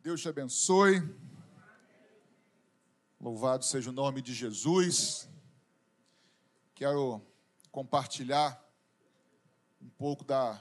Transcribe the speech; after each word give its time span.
Deus 0.00 0.20
te 0.20 0.28
abençoe. 0.28 1.02
Louvado 3.20 3.64
seja 3.64 3.90
o 3.90 3.92
nome 3.92 4.22
de 4.22 4.32
Jesus. 4.32 5.28
Quero 6.72 7.20
compartilhar 7.72 8.64
um 9.82 9.88
pouco 9.88 10.24
da. 10.24 10.52
Não 10.52 10.60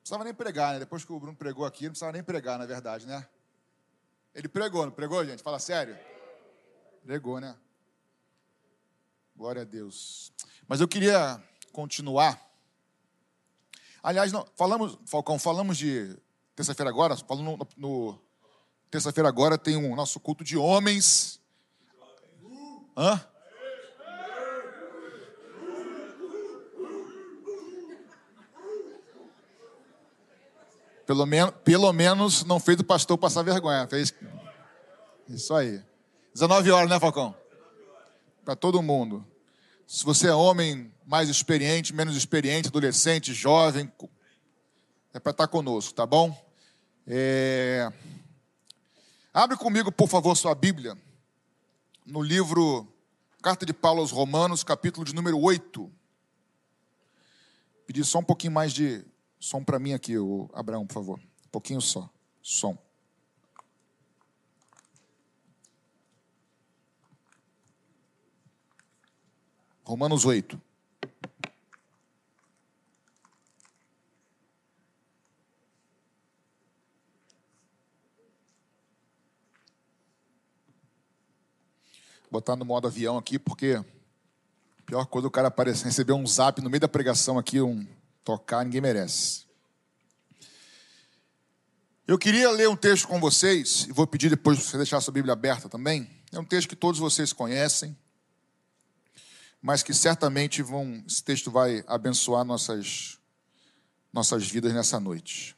precisava 0.00 0.24
nem 0.24 0.34
pregar, 0.34 0.72
né? 0.72 0.80
Depois 0.80 1.04
que 1.04 1.12
o 1.12 1.20
Bruno 1.20 1.36
pregou 1.36 1.64
aqui, 1.64 1.84
não 1.84 1.92
precisava 1.92 2.12
nem 2.12 2.24
pregar, 2.24 2.58
na 2.58 2.66
verdade, 2.66 3.06
né? 3.06 3.24
Ele 4.34 4.48
pregou, 4.48 4.84
não 4.84 4.92
pregou, 4.92 5.24
gente? 5.24 5.44
Fala 5.44 5.60
sério. 5.60 5.96
Pregou, 7.04 7.40
né? 7.40 7.56
Glória 9.36 9.62
a 9.62 9.64
Deus. 9.64 10.32
Mas 10.66 10.80
eu 10.80 10.88
queria 10.88 11.40
continuar. 11.70 12.50
Aliás, 14.02 14.32
não, 14.32 14.44
falamos, 14.56 14.98
Falcão, 15.06 15.38
falamos 15.38 15.78
de 15.78 16.20
terça-feira 16.62 16.90
agora, 16.90 17.16
falando 17.16 17.44
no, 17.44 17.68
no 17.76 18.18
terça-feira 18.88 19.28
agora 19.28 19.58
tem 19.58 19.76
um 19.76 19.96
nosso 19.96 20.20
culto 20.20 20.44
de 20.44 20.56
homens. 20.56 21.40
Hã? 22.96 23.20
Pelo, 31.04 31.26
men 31.26 31.50
pelo 31.64 31.92
menos 31.92 32.44
não 32.44 32.60
fez 32.60 32.78
o 32.78 32.84
pastor 32.84 33.18
passar 33.18 33.42
vergonha. 33.42 33.88
Fez. 33.88 34.14
Isso 35.28 35.52
aí. 35.52 35.82
19 36.32 36.70
horas, 36.70 36.88
né, 36.88 37.00
Falcão? 37.00 37.34
Para 38.44 38.54
todo 38.54 38.80
mundo. 38.80 39.26
Se 39.84 40.04
você 40.04 40.28
é 40.28 40.34
homem 40.34 40.94
mais 41.04 41.28
experiente, 41.28 41.92
menos 41.92 42.16
experiente, 42.16 42.68
adolescente, 42.68 43.34
jovem, 43.34 43.92
é 45.12 45.18
para 45.18 45.32
estar 45.32 45.48
conosco, 45.48 45.92
tá 45.92 46.06
bom? 46.06 46.51
É... 47.06 47.92
Abre 49.34 49.56
comigo, 49.56 49.90
por 49.90 50.08
favor, 50.08 50.36
sua 50.36 50.54
Bíblia, 50.54 50.96
no 52.06 52.22
livro 52.22 52.86
Carta 53.42 53.66
de 53.66 53.72
Paulo 53.72 54.00
aos 54.00 54.10
Romanos, 54.10 54.62
capítulo 54.62 55.04
de 55.04 55.14
número 55.14 55.40
8. 55.40 55.90
Pedir 57.86 58.04
só 58.04 58.20
um 58.20 58.24
pouquinho 58.24 58.52
mais 58.52 58.72
de 58.72 59.04
som 59.40 59.64
para 59.64 59.78
mim 59.78 59.92
aqui, 59.92 60.16
o 60.16 60.48
Abraão, 60.52 60.86
por 60.86 60.94
favor. 60.94 61.20
Um 61.46 61.48
pouquinho 61.50 61.80
só. 61.80 62.08
Som. 62.40 62.78
Romanos 69.84 70.24
8. 70.24 70.60
Botar 82.42 82.56
no 82.56 82.64
modo 82.64 82.88
avião 82.88 83.16
aqui, 83.16 83.38
porque 83.38 83.82
pior 84.84 85.06
coisa 85.06 85.26
é 85.26 85.28
o 85.28 85.30
cara 85.30 85.46
aparecer, 85.46 85.84
receber 85.84 86.12
um 86.12 86.26
zap 86.26 86.60
no 86.60 86.68
meio 86.68 86.80
da 86.80 86.88
pregação 86.88 87.38
aqui, 87.38 87.60
um 87.60 87.86
tocar, 88.24 88.64
ninguém 88.64 88.80
merece. 88.80 89.44
Eu 92.04 92.18
queria 92.18 92.50
ler 92.50 92.68
um 92.68 92.74
texto 92.74 93.06
com 93.06 93.20
vocês, 93.20 93.86
e 93.88 93.92
vou 93.92 94.08
pedir 94.08 94.28
depois 94.28 94.58
para 94.58 94.66
você 94.66 94.76
deixar 94.76 94.96
a 94.96 95.00
sua 95.00 95.12
Bíblia 95.12 95.34
aberta 95.34 95.68
também. 95.68 96.10
É 96.32 96.38
um 96.38 96.44
texto 96.44 96.68
que 96.68 96.74
todos 96.74 96.98
vocês 96.98 97.32
conhecem, 97.32 97.96
mas 99.62 99.84
que 99.84 99.94
certamente 99.94 100.62
vão, 100.62 101.04
esse 101.06 101.22
texto 101.22 101.48
vai 101.48 101.84
abençoar 101.86 102.44
nossas, 102.44 103.18
nossas 104.12 104.48
vidas 104.48 104.74
nessa 104.74 104.98
noite. 104.98 105.54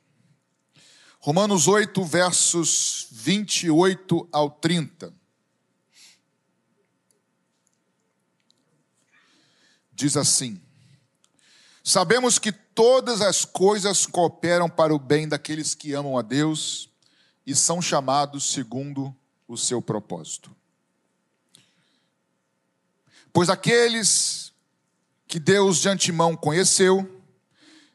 Romanos 1.19 1.67
8, 1.67 2.05
versos 2.05 3.09
28 3.11 4.29
ao 4.31 4.51
30. 4.51 5.24
Diz 9.95 10.17
assim: 10.17 10.61
Sabemos 11.83 12.39
que 12.39 12.51
todas 12.51 13.21
as 13.21 13.45
coisas 13.45 14.07
cooperam 14.07 14.69
para 14.69 14.95
o 14.95 14.99
bem 14.99 15.29
daqueles 15.29 15.75
que 15.75 15.93
amam 15.93 16.19
a 16.19 16.23
Deus 16.23 16.89
e 17.47 17.55
são 17.55 17.81
chamados 17.81 18.53
segundo 18.53 19.15
o 19.47 19.57
seu 19.57 19.83
propósito. 19.83 20.55
Pois 23.33 23.51
aqueles 23.51 24.53
que 25.27 25.39
Deus 25.39 25.79
de 25.79 25.89
antemão 25.89 26.37
conheceu, 26.37 27.23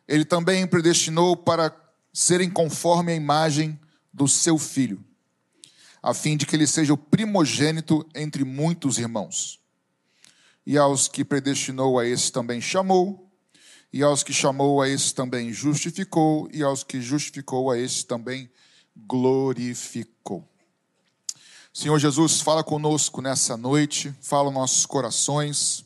ele 0.08 0.26
também 0.26 0.68
predestinou 0.68 1.36
para 1.36 1.74
serem 2.12 2.50
conforme 2.50 3.12
a 3.12 3.16
imagem 3.16 3.80
do 4.14 4.28
seu 4.28 4.58
filho, 4.58 5.04
a 6.02 6.14
fim 6.14 6.36
de 6.36 6.46
que 6.46 6.56
ele 6.56 6.68
seja 6.68 6.94
o 6.94 6.98
primogênito 6.98 8.08
entre 8.14 8.44
muitos 8.44 8.98
irmãos. 8.98 9.59
E 10.70 10.78
aos 10.78 11.08
que 11.08 11.26
predestinou 11.26 11.98
a 11.98 12.06
esses 12.06 12.30
também 12.30 12.62
chamou, 12.62 13.28
e 13.92 14.04
aos 14.04 14.22
que 14.22 14.32
chamou 14.32 14.80
a 14.84 14.88
esses 14.88 15.12
também 15.12 15.52
justificou, 15.52 16.48
e 16.54 16.62
aos 16.62 16.84
que 16.84 17.02
justificou 17.02 17.72
a 17.72 17.80
esses 17.80 18.04
também 18.04 18.48
glorificou. 18.96 20.48
Senhor 21.74 21.98
Jesus, 21.98 22.42
fala 22.42 22.64
conosco 22.64 23.20
nessa 23.20 23.58
noite, 23.58 24.16
fala 24.22 24.52
nossos 24.52 24.86
corações, 24.86 25.84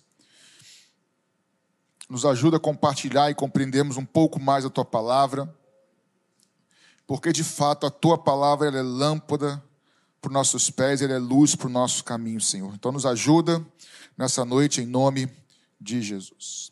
nos 2.09 2.25
ajuda 2.25 2.57
a 2.57 2.59
compartilhar 2.59 3.31
e 3.31 3.35
compreendermos 3.35 3.95
um 3.95 4.05
pouco 4.05 4.37
mais 4.37 4.65
a 4.65 4.69
tua 4.69 4.83
palavra, 4.83 5.49
porque 7.07 7.31
de 7.31 7.45
fato 7.45 7.85
a 7.85 7.89
tua 7.89 8.17
palavra 8.17 8.67
é 8.67 8.81
lâmpada 8.81 9.63
para 10.21 10.27
os 10.27 10.33
nossos 10.33 10.69
pés, 10.69 11.01
ela 11.01 11.13
é 11.13 11.19
luz 11.19 11.55
para 11.55 11.67
o 11.67 11.71
nosso 11.71 12.03
caminho, 12.03 12.41
Senhor. 12.41 12.73
Então 12.73 12.91
nos 12.91 13.05
ajuda 13.05 13.65
nessa 14.17 14.45
noite, 14.45 14.81
em 14.81 14.85
nome 14.85 15.29
de 15.79 16.01
Jesus. 16.01 16.71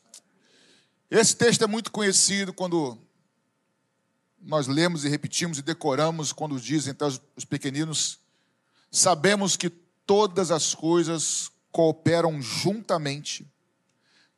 Esse 1.09 1.35
texto 1.35 1.63
é 1.63 1.67
muito 1.67 1.91
conhecido 1.91 2.53
quando 2.53 2.97
nós 4.41 4.67
lemos 4.67 5.03
e 5.05 5.09
repetimos 5.09 5.57
e 5.57 5.61
decoramos, 5.61 6.31
quando 6.33 6.59
dizem 6.59 6.91
até 6.91 7.05
os 7.05 7.45
pequeninos, 7.45 8.19
sabemos 8.89 9.55
que 9.55 9.69
todas 9.69 10.51
as 10.51 10.73
coisas 10.73 11.51
cooperam 11.71 12.41
juntamente 12.41 13.47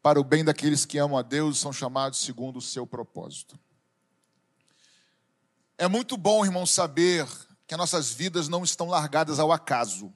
para 0.01 0.19
o 0.19 0.23
bem 0.23 0.43
daqueles 0.43 0.85
que 0.85 0.97
amam 0.97 1.17
a 1.17 1.21
Deus 1.21 1.57
e 1.57 1.59
são 1.59 1.71
chamados 1.71 2.19
segundo 2.19 2.57
o 2.57 2.61
seu 2.61 2.85
propósito. 2.85 3.57
É 5.77 5.87
muito 5.87 6.17
bom, 6.17 6.43
irmão, 6.43 6.65
saber 6.65 7.25
que 7.65 7.73
as 7.73 7.77
nossas 7.77 8.11
vidas 8.11 8.49
não 8.49 8.63
estão 8.63 8.87
largadas 8.87 9.39
ao 9.39 9.51
acaso 9.51 10.13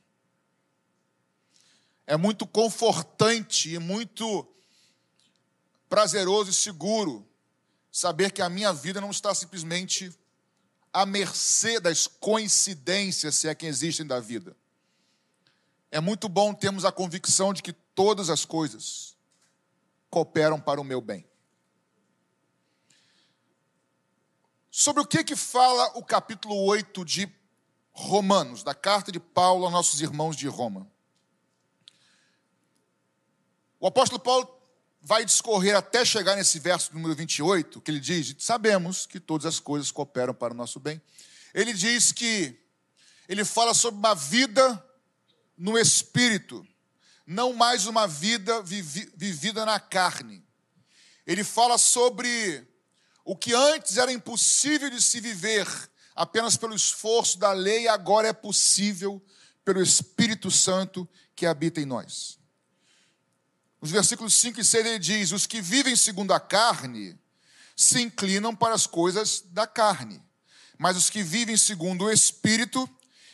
é 2.07 2.15
muito 2.15 2.47
confortante 2.47 3.73
e 3.73 3.77
muito 3.77 4.47
prazeroso 5.89 6.49
e 6.49 6.53
seguro 6.53 7.27
saber 7.91 8.31
que 8.31 8.41
a 8.41 8.49
minha 8.49 8.71
vida 8.71 9.01
não 9.01 9.11
está 9.11 9.35
simplesmente 9.35 10.17
à 10.93 11.05
mercê 11.05 11.81
das 11.81 12.07
coincidências, 12.07 13.35
se 13.35 13.49
é 13.49 13.53
que 13.53 13.65
existem 13.65 14.07
da 14.07 14.21
vida. 14.21 14.55
É 15.91 15.99
muito 15.99 16.29
bom 16.29 16.53
termos 16.53 16.85
a 16.85 16.91
convicção 16.93 17.53
de 17.53 17.61
que 17.61 17.73
todas 17.73 18.29
as 18.29 18.45
coisas 18.45 19.15
cooperam 20.09 20.61
para 20.61 20.79
o 20.79 20.85
meu 20.85 21.01
bem. 21.01 21.27
Sobre 24.71 25.01
o 25.01 25.05
que 25.05 25.23
que 25.23 25.35
fala 25.35 25.97
o 25.97 26.03
capítulo 26.03 26.55
8 26.65 27.03
de 27.03 27.29
Romanos, 27.91 28.63
da 28.63 28.75
carta 28.75 29.11
de 29.11 29.19
Paulo 29.19 29.65
aos 29.65 29.73
nossos 29.73 30.01
irmãos 30.01 30.35
de 30.35 30.47
Roma? 30.47 30.87
O 33.79 33.87
apóstolo 33.87 34.19
Paulo 34.19 34.49
vai 35.01 35.23
discorrer 35.23 35.75
até 35.75 36.03
chegar 36.03 36.35
nesse 36.35 36.59
verso 36.59 36.93
número 36.93 37.15
28, 37.15 37.79
que 37.81 37.91
ele 37.91 37.99
diz: 37.99 38.35
Sabemos 38.39 39.05
que 39.05 39.19
todas 39.19 39.45
as 39.45 39.59
coisas 39.59 39.91
cooperam 39.91 40.33
para 40.33 40.53
o 40.53 40.57
nosso 40.57 40.79
bem. 40.79 41.01
Ele 41.53 41.73
diz 41.73 42.11
que 42.11 42.59
ele 43.27 43.45
fala 43.45 43.73
sobre 43.73 43.99
uma 43.99 44.15
vida 44.15 44.83
no 45.57 45.77
espírito, 45.77 46.65
não 47.25 47.53
mais 47.53 47.85
uma 47.85 48.07
vida 48.07 48.61
vivi, 48.61 49.11
vivida 49.15 49.65
na 49.65 49.79
carne. 49.79 50.43
Ele 51.25 51.43
fala 51.43 51.77
sobre 51.77 52.67
o 53.25 53.35
que 53.35 53.53
antes 53.53 53.97
era 53.97 54.11
impossível 54.11 54.89
de 54.89 55.01
se 55.01 55.19
viver 55.19 55.67
apenas 56.15 56.57
pelo 56.57 56.73
esforço 56.73 57.37
da 57.37 57.51
lei, 57.51 57.87
agora 57.87 58.29
é 58.29 58.33
possível 58.33 59.23
pelo 59.63 59.81
Espírito 59.81 60.49
Santo 60.49 61.07
que 61.35 61.45
habita 61.45 61.79
em 61.79 61.85
nós. 61.85 62.36
Nos 63.81 63.91
versículos 63.91 64.33
5 64.33 64.59
e 64.59 64.63
6 64.63 64.85
ele 64.85 64.99
diz: 64.99 65.31
Os 65.31 65.45
que 65.45 65.61
vivem 65.61 65.95
segundo 65.95 66.33
a 66.33 66.39
carne 66.39 67.17
se 67.75 68.01
inclinam 68.01 68.55
para 68.55 68.73
as 68.73 68.87
coisas 68.87 69.43
da 69.47 69.67
carne, 69.67 70.21
mas 70.77 70.97
os 70.97 71.09
que 71.09 71.21
vivem 71.21 71.55
segundo 71.55 72.05
o 72.05 72.11
Espírito 72.11 72.89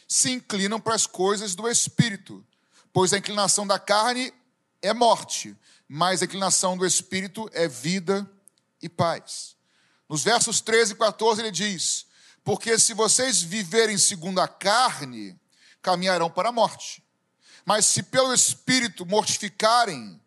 se 0.08 0.32
inclinam 0.32 0.80
para 0.80 0.96
as 0.96 1.08
coisas 1.08 1.56
do 1.56 1.68
Espírito. 1.70 2.46
Pois 2.92 3.14
a 3.14 3.18
inclinação 3.18 3.66
da 3.66 3.80
carne 3.80 4.34
é 4.82 4.94
morte, 4.94 5.56
mas 5.88 6.22
a 6.22 6.26
inclinação 6.26 6.78
do 6.78 6.86
Espírito 6.86 7.50
é 7.54 7.68
vida 7.68 8.30
e 8.82 8.90
paz. 8.90 9.56
Nos 10.10 10.24
versos 10.24 10.60
13 10.60 10.94
e 10.94 10.96
14 10.98 11.42
ele 11.42 11.52
diz: 11.52 12.06
Porque 12.44 12.78
se 12.78 12.94
vocês 12.94 13.42
viverem 13.42 13.98
segundo 13.98 14.42
a 14.42 14.48
carne, 14.48 15.40
caminharão 15.82 16.30
para 16.30 16.50
a 16.50 16.52
morte. 16.52 17.02
Mas 17.66 17.86
se 17.86 18.04
pelo 18.04 18.34
Espírito 18.34 19.06
mortificarem 19.06 20.22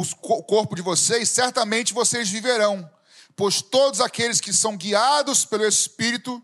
o 0.00 0.42
corpo 0.42 0.74
de 0.74 0.82
vocês, 0.82 1.28
certamente 1.30 1.94
vocês 1.94 2.28
viverão. 2.28 2.90
Pois 3.36 3.62
todos 3.62 4.00
aqueles 4.00 4.40
que 4.40 4.52
são 4.52 4.76
guiados 4.76 5.44
pelo 5.44 5.64
Espírito, 5.64 6.42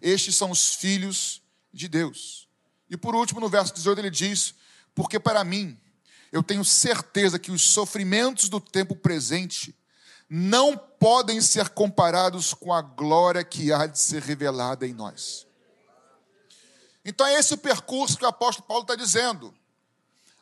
estes 0.00 0.34
são 0.34 0.50
os 0.50 0.74
filhos 0.74 1.40
de 1.72 1.86
Deus. 1.86 2.48
E 2.90 2.96
por 2.96 3.14
último, 3.14 3.40
no 3.40 3.48
verso 3.48 3.72
18, 3.72 4.00
ele 4.00 4.10
diz: 4.10 4.54
Porque 4.96 5.20
para 5.20 5.44
mim, 5.44 5.78
eu 6.32 6.42
tenho 6.42 6.64
certeza 6.64 7.38
que 7.38 7.52
os 7.52 7.62
sofrimentos 7.62 8.48
do 8.48 8.60
tempo 8.60 8.96
presente 8.96 9.74
não 10.28 10.76
podem 10.76 11.40
ser 11.40 11.68
comparados 11.68 12.52
com 12.52 12.72
a 12.72 12.82
glória 12.82 13.44
que 13.44 13.72
há 13.72 13.86
de 13.86 13.98
ser 13.98 14.22
revelada 14.22 14.86
em 14.86 14.92
nós. 14.92 15.46
Então 17.04 17.26
é 17.26 17.34
esse 17.34 17.54
o 17.54 17.58
percurso 17.58 18.18
que 18.18 18.24
o 18.24 18.28
apóstolo 18.28 18.66
Paulo 18.66 18.82
está 18.82 18.96
dizendo. 18.96 19.54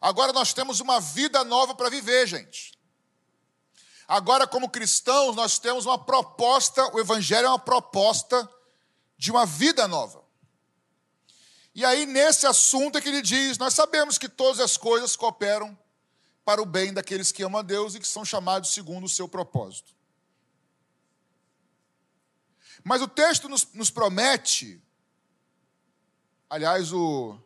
Agora 0.00 0.32
nós 0.32 0.52
temos 0.52 0.80
uma 0.80 1.00
vida 1.00 1.44
nova 1.44 1.74
para 1.74 1.90
viver, 1.90 2.26
gente. 2.26 2.78
Agora, 4.08 4.46
como 4.46 4.68
cristãos, 4.68 5.36
nós 5.36 5.58
temos 5.58 5.86
uma 5.86 5.98
proposta, 5.98 6.84
o 6.94 6.98
Evangelho 6.98 7.46
é 7.46 7.48
uma 7.48 7.58
proposta 7.58 8.48
de 9.16 9.30
uma 9.30 9.46
vida 9.46 9.86
nova. 9.86 10.24
E 11.74 11.84
aí, 11.84 12.06
nesse 12.06 12.46
assunto 12.46 12.98
é 12.98 13.00
que 13.00 13.08
ele 13.08 13.22
diz: 13.22 13.58
nós 13.58 13.74
sabemos 13.74 14.18
que 14.18 14.28
todas 14.28 14.58
as 14.58 14.76
coisas 14.76 15.14
cooperam 15.14 15.78
para 16.44 16.60
o 16.60 16.66
bem 16.66 16.92
daqueles 16.92 17.30
que 17.30 17.42
amam 17.42 17.60
a 17.60 17.62
Deus 17.62 17.94
e 17.94 18.00
que 18.00 18.08
são 18.08 18.24
chamados 18.24 18.72
segundo 18.72 19.04
o 19.04 19.08
seu 19.08 19.28
propósito. 19.28 19.94
Mas 22.82 23.02
o 23.02 23.06
texto 23.06 23.48
nos, 23.48 23.72
nos 23.74 23.90
promete 23.90 24.82
Aliás, 26.50 26.92
o. 26.92 27.38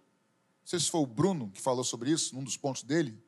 Não 0.64 0.68
sei 0.70 0.80
se 0.80 0.90
foi 0.90 1.02
o 1.02 1.06
Bruno 1.06 1.50
que 1.50 1.60
falou 1.60 1.84
sobre 1.84 2.10
isso, 2.10 2.34
num 2.34 2.42
dos 2.42 2.56
pontos 2.56 2.84
dele, 2.84 3.22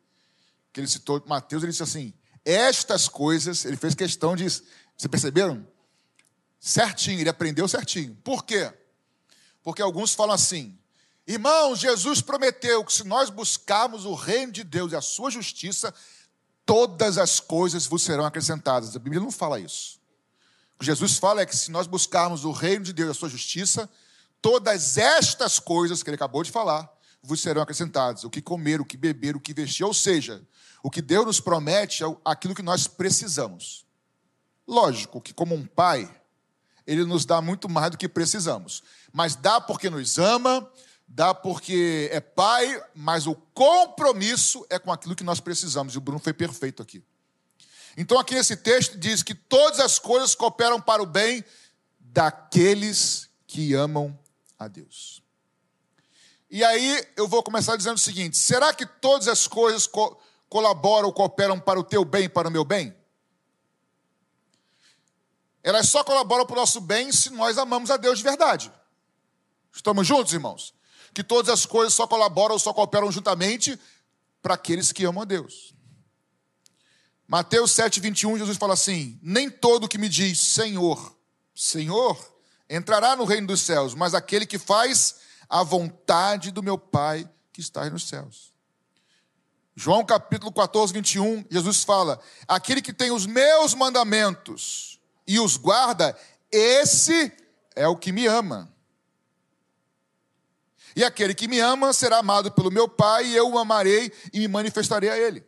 que 0.73 0.81
ele 0.81 0.89
citou 0.89 1.23
Mateus, 1.27 1.63
ele 1.63 1.71
disse 1.71 1.83
assim: 1.83 2.15
Estas 2.43 3.09
coisas, 3.09 3.67
ele 3.67 3.77
fez 3.77 3.95
questão 3.95 4.35
de. 4.35 4.49
Vocês 4.49 5.11
perceberam? 5.11 5.67
Certinho, 6.59 7.21
ele 7.21 7.29
aprendeu 7.29 7.69
certinho. 7.69 8.17
Por 8.25 8.43
quê? 8.43 8.73
Porque 9.63 9.83
alguns 9.83 10.15
falam 10.15 10.35
assim: 10.35 10.79
Irmãos, 11.27 11.79
Jesus 11.79 12.23
prometeu 12.23 12.83
que 12.83 12.93
se 12.93 13.05
nós 13.05 13.29
buscarmos 13.29 14.07
o 14.07 14.15
reino 14.15 14.51
de 14.51 14.65
Deus 14.65 14.93
e 14.93 14.97
a 14.97 15.03
sua 15.03 15.31
justiça, 15.31 15.93
todas 16.65 17.19
as 17.19 17.39
coisas 17.39 17.85
vos 17.85 18.03
serão 18.03 18.25
acrescentadas. 18.25 18.97
A 18.97 18.99
Bíblia 18.99 19.21
não 19.21 19.31
fala 19.31 19.61
isso. 19.61 20.01
O 20.75 20.79
que 20.79 20.87
Jesus 20.87 21.19
fala 21.19 21.43
é 21.43 21.47
que 21.47 21.57
se 21.57 21.71
nós 21.71 21.87
buscarmos 21.87 22.47
o 22.47 22.51
reino 22.51 22.87
de 22.87 22.95
Deus 22.95 23.09
e 23.09 23.11
a 23.11 23.15
sua 23.15 23.29
justiça, 23.29 23.91
todas 24.41 24.97
estas 24.97 25.59
coisas 25.59 26.03
que 26.03 26.09
ele 26.09 26.15
acabou 26.15 26.43
de 26.43 26.51
falar 26.51 26.96
vos 27.23 27.41
serão 27.41 27.63
acrescentadas: 27.63 28.25
o 28.25 28.31
que 28.31 28.41
comer, 28.41 28.81
o 28.81 28.85
que 28.85 28.97
beber, 28.97 29.37
o 29.37 29.41
que 29.41 29.55
vestir. 29.55 29.85
Ou 29.85 29.95
seja, 29.95 30.43
o 30.83 30.91
que 30.91 31.03
Deus 31.03 31.27
nos 31.27 31.41
promete 31.41 32.05
é 32.05 32.07
aquilo 32.25 32.55
que 32.55 32.63
nós 32.63 32.87
precisamos. 32.87 33.85
Lógico 34.67 35.21
que, 35.21 35.33
como 35.33 35.55
um 35.55 35.65
pai, 35.65 36.11
ele 36.87 37.05
nos 37.05 37.25
dá 37.25 37.41
muito 37.41 37.69
mais 37.69 37.91
do 37.91 37.99
que 37.99 38.09
precisamos, 38.09 38.83
mas 39.13 39.35
dá 39.35 39.61
porque 39.61 39.91
nos 39.91 40.19
ama, 40.19 40.69
dá 41.07 41.35
porque 41.35 42.09
é 42.13 42.21
pai, 42.21 42.83
mas 42.95 43.27
o 43.27 43.35
compromisso 43.35 44.67
é 44.71 44.79
com 44.79 44.93
aquilo 44.93 45.17
que 45.17 45.25
nós 45.25 45.41
precisamos. 45.41 45.95
E 45.95 45.99
o 45.99 46.01
Bruno 46.01 46.21
foi 46.21 46.33
perfeito 46.33 46.83
aqui. 46.83 47.03
Então, 47.97 48.19
aqui 48.19 48.35
nesse 48.35 48.57
texto 48.57 48.99
diz 48.99 49.23
que 49.23 49.35
todas 49.35 49.81
as 49.81 49.99
coisas 49.99 50.35
cooperam 50.35 50.81
para 50.81 51.03
o 51.03 51.07
bem 51.07 51.45
daqueles 51.99 53.31
que 53.47 53.73
amam 53.73 54.19
a 54.59 54.69
Deus. 54.69 55.23
E 56.49 56.65
aí 56.65 57.05
eu 57.17 57.27
vou 57.27 57.43
começar 57.43 57.77
dizendo 57.77 57.97
o 57.97 58.01
seguinte: 58.01 58.37
será 58.37 58.73
que 58.73 58.87
todas 58.87 59.29
as 59.29 59.47
coisas 59.47 59.87
co 59.87 60.19
colaboram, 60.49 61.11
cooperam 61.11 61.59
para 61.59 61.79
o 61.79 61.85
teu 61.85 62.05
bem, 62.05 62.29
para 62.29 62.49
o 62.49 62.51
meu 62.51 62.65
bem? 62.65 62.95
Elas 65.63 65.89
só 65.89 66.05
colaboram 66.05 66.47
para 66.47 66.55
o 66.55 66.61
nosso 66.61 66.81
bem 66.81 67.11
se 67.11 67.31
nós 67.31 67.59
amamos 67.59 67.91
a 67.91 67.97
Deus 67.97 68.19
de 68.19 68.25
verdade. 68.25 68.73
Estamos 69.73 70.07
juntos, 70.07 70.33
irmãos? 70.33 70.73
Que 71.13 71.25
todas 71.25 71.51
as 71.51 71.67
coisas 71.67 71.93
só 71.93 72.07
colaboram, 72.07 72.59
só 72.59 72.73
cooperam 72.73 73.11
juntamente 73.11 73.79
para 74.41 74.55
aqueles 74.55 74.93
que 74.93 75.05
amam 75.05 75.23
a 75.23 75.25
Deus. 75.25 75.75
Mateus 77.27 77.73
7, 77.73 77.99
21, 77.99 78.39
Jesus 78.39 78.57
fala 78.57 78.75
assim: 78.75 79.19
Nem 79.21 79.51
todo 79.51 79.89
que 79.89 79.99
me 79.99 80.09
diz 80.09 80.39
Senhor, 80.39 81.17
Senhor, 81.53 82.17
entrará 82.71 83.17
no 83.17 83.25
reino 83.25 83.49
dos 83.49 83.63
céus, 83.63 83.95
mas 83.95 84.15
aquele 84.15 84.47
que 84.47 84.59
faz 84.59 85.17
a 85.49 85.63
vontade 85.63 86.51
do 86.51 86.63
meu 86.63 86.79
Pai 86.79 87.29
que 87.53 87.61
está 87.61 87.89
nos 87.89 88.09
céus. 88.09 88.53
João 89.75 90.05
capítulo 90.05 90.51
14, 90.53 90.93
21, 90.93 91.45
Jesus 91.51 91.85
fala: 91.85 92.19
Aquele 92.49 92.81
que 92.81 92.93
tem 92.93 93.11
os 93.11 93.27
meus 93.27 93.75
mandamentos 93.75 94.99
e 95.27 95.39
os 95.39 95.57
guarda, 95.57 96.17
esse 96.51 97.33
é 97.75 97.87
o 97.87 97.97
que 97.97 98.11
me 98.11 98.27
ama. 98.27 98.73
E 100.97 101.05
aquele 101.05 101.35
que 101.35 101.47
me 101.47 101.61
ama 101.61 101.93
será 101.93 102.19
amado 102.19 102.51
pelo 102.51 102.71
meu 102.71 102.89
Pai, 102.89 103.27
e 103.27 103.37
eu 103.37 103.51
o 103.51 103.59
amarei 103.59 104.11
e 104.33 104.39
me 104.41 104.49
manifestarei 104.49 105.11
a 105.11 105.19
ele. 105.19 105.47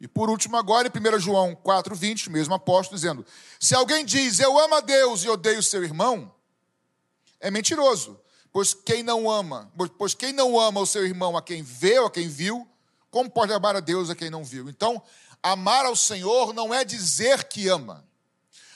E 0.00 0.08
por 0.08 0.28
último, 0.28 0.56
agora, 0.56 0.88
em 0.88 1.16
1 1.16 1.20
João 1.20 1.54
4,20, 1.54 2.26
o 2.26 2.32
mesmo 2.32 2.54
apóstolo, 2.54 2.96
dizendo: 2.96 3.24
Se 3.60 3.76
alguém 3.76 4.04
diz 4.04 4.40
eu 4.40 4.58
amo 4.58 4.74
a 4.74 4.80
Deus 4.80 5.22
e 5.22 5.28
odeio 5.28 5.62
seu 5.62 5.84
irmão, 5.84 6.34
é 7.38 7.48
mentiroso. 7.48 8.20
Pois 8.52 8.74
quem 8.74 9.02
não 9.02 9.30
ama, 9.30 9.70
pois 9.96 10.14
quem 10.14 10.32
não 10.32 10.58
ama 10.58 10.80
o 10.80 10.86
seu 10.86 11.06
irmão 11.06 11.36
a 11.36 11.42
quem 11.42 11.62
vê 11.62 11.98
ou 11.98 12.06
a 12.06 12.10
quem 12.10 12.28
viu, 12.28 12.66
como 13.10 13.30
pode 13.30 13.52
amar 13.52 13.76
a 13.76 13.80
Deus 13.80 14.10
a 14.10 14.14
quem 14.14 14.30
não 14.30 14.44
viu? 14.44 14.68
Então, 14.68 15.02
amar 15.42 15.86
ao 15.86 15.96
Senhor 15.96 16.52
não 16.52 16.74
é 16.74 16.84
dizer 16.84 17.44
que 17.44 17.68
ama. 17.68 18.04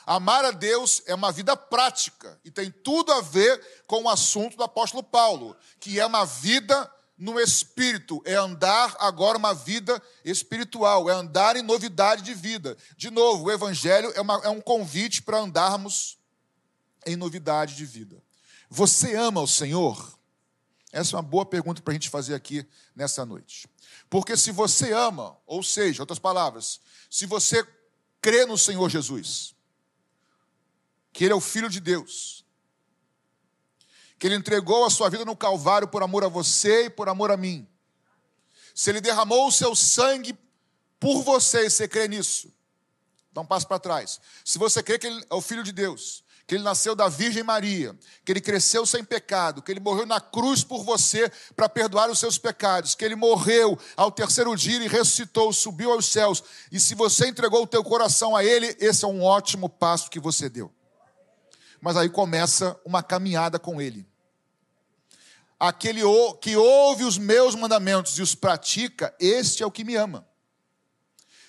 Amar 0.06 0.44
a 0.44 0.50
Deus 0.50 1.02
é 1.06 1.14
uma 1.14 1.32
vida 1.32 1.56
prática 1.56 2.38
e 2.44 2.50
tem 2.50 2.70
tudo 2.70 3.10
a 3.12 3.20
ver 3.20 3.60
com 3.86 4.02
o 4.02 4.08
assunto 4.08 4.56
do 4.56 4.62
apóstolo 4.62 5.02
Paulo, 5.02 5.56
que 5.80 5.98
é 5.98 6.04
uma 6.04 6.24
vida 6.24 6.90
no 7.16 7.40
espírito, 7.40 8.20
é 8.24 8.34
andar 8.34 8.96
agora 8.98 9.38
uma 9.38 9.54
vida 9.54 10.02
espiritual, 10.24 11.08
é 11.08 11.12
andar 11.12 11.56
em 11.56 11.62
novidade 11.62 12.22
de 12.22 12.34
vida. 12.34 12.76
De 12.96 13.10
novo, 13.10 13.44
o 13.44 13.50
evangelho 13.50 14.12
é, 14.14 14.20
uma, 14.20 14.40
é 14.44 14.48
um 14.48 14.60
convite 14.60 15.22
para 15.22 15.38
andarmos 15.38 16.18
em 17.06 17.16
novidade 17.16 17.76
de 17.76 17.86
vida. 17.86 18.23
Você 18.74 19.14
ama 19.14 19.40
o 19.40 19.46
Senhor? 19.46 20.18
Essa 20.90 21.14
é 21.14 21.16
uma 21.16 21.22
boa 21.22 21.46
pergunta 21.46 21.80
para 21.80 21.92
a 21.92 21.94
gente 21.94 22.10
fazer 22.10 22.34
aqui 22.34 22.66
nessa 22.92 23.24
noite. 23.24 23.68
Porque 24.10 24.36
se 24.36 24.50
você 24.50 24.92
ama, 24.92 25.38
ou 25.46 25.62
seja, 25.62 26.02
outras 26.02 26.18
palavras, 26.18 26.80
se 27.08 27.24
você 27.24 27.64
crê 28.20 28.44
no 28.44 28.58
Senhor 28.58 28.90
Jesus, 28.90 29.54
que 31.12 31.22
Ele 31.22 31.32
é 31.32 31.36
o 31.36 31.40
Filho 31.40 31.70
de 31.70 31.78
Deus, 31.78 32.44
que 34.18 34.26
ele 34.26 34.34
entregou 34.34 34.84
a 34.84 34.90
sua 34.90 35.08
vida 35.08 35.24
no 35.24 35.36
Calvário 35.36 35.86
por 35.86 36.02
amor 36.02 36.24
a 36.24 36.28
você 36.28 36.86
e 36.86 36.90
por 36.90 37.08
amor 37.08 37.30
a 37.30 37.36
mim. 37.36 37.68
Se 38.74 38.90
ele 38.90 39.00
derramou 39.00 39.46
o 39.46 39.52
seu 39.52 39.76
sangue 39.76 40.36
por 40.98 41.22
você, 41.22 41.70
você 41.70 41.86
crê 41.86 42.08
nisso? 42.08 42.52
Dá 43.32 43.40
um 43.40 43.46
passo 43.46 43.68
para 43.68 43.78
trás. 43.78 44.20
Se 44.44 44.58
você 44.58 44.82
crê 44.82 44.98
que 44.98 45.06
ele 45.06 45.24
é 45.30 45.34
o 45.34 45.40
Filho 45.40 45.62
de 45.62 45.70
Deus, 45.70 46.23
que 46.46 46.54
ele 46.54 46.64
nasceu 46.64 46.94
da 46.94 47.08
Virgem 47.08 47.42
Maria, 47.42 47.96
que 48.24 48.32
ele 48.32 48.40
cresceu 48.40 48.84
sem 48.84 49.02
pecado, 49.02 49.62
que 49.62 49.72
ele 49.72 49.80
morreu 49.80 50.04
na 50.04 50.20
cruz 50.20 50.62
por 50.62 50.84
você 50.84 51.30
para 51.56 51.68
perdoar 51.68 52.10
os 52.10 52.18
seus 52.18 52.36
pecados, 52.36 52.94
que 52.94 53.04
ele 53.04 53.16
morreu 53.16 53.78
ao 53.96 54.10
terceiro 54.10 54.54
dia 54.56 54.82
e 54.84 54.88
ressuscitou, 54.88 55.52
subiu 55.52 55.92
aos 55.92 56.06
céus. 56.06 56.42
E 56.70 56.78
se 56.78 56.94
você 56.94 57.28
entregou 57.28 57.62
o 57.62 57.66
teu 57.66 57.82
coração 57.82 58.36
a 58.36 58.44
ele, 58.44 58.76
esse 58.78 59.04
é 59.04 59.08
um 59.08 59.22
ótimo 59.22 59.68
passo 59.68 60.10
que 60.10 60.20
você 60.20 60.48
deu. 60.48 60.70
Mas 61.80 61.96
aí 61.96 62.08
começa 62.08 62.78
uma 62.84 63.02
caminhada 63.02 63.58
com 63.58 63.80
ele 63.80 64.06
aquele 65.58 66.02
que 66.40 66.56
ouve 66.56 67.04
os 67.04 67.16
meus 67.16 67.54
mandamentos 67.54 68.18
e 68.18 68.22
os 68.22 68.34
pratica, 68.34 69.14
este 69.18 69.62
é 69.62 69.66
o 69.66 69.70
que 69.70 69.84
me 69.84 69.96
ama. 69.96 70.26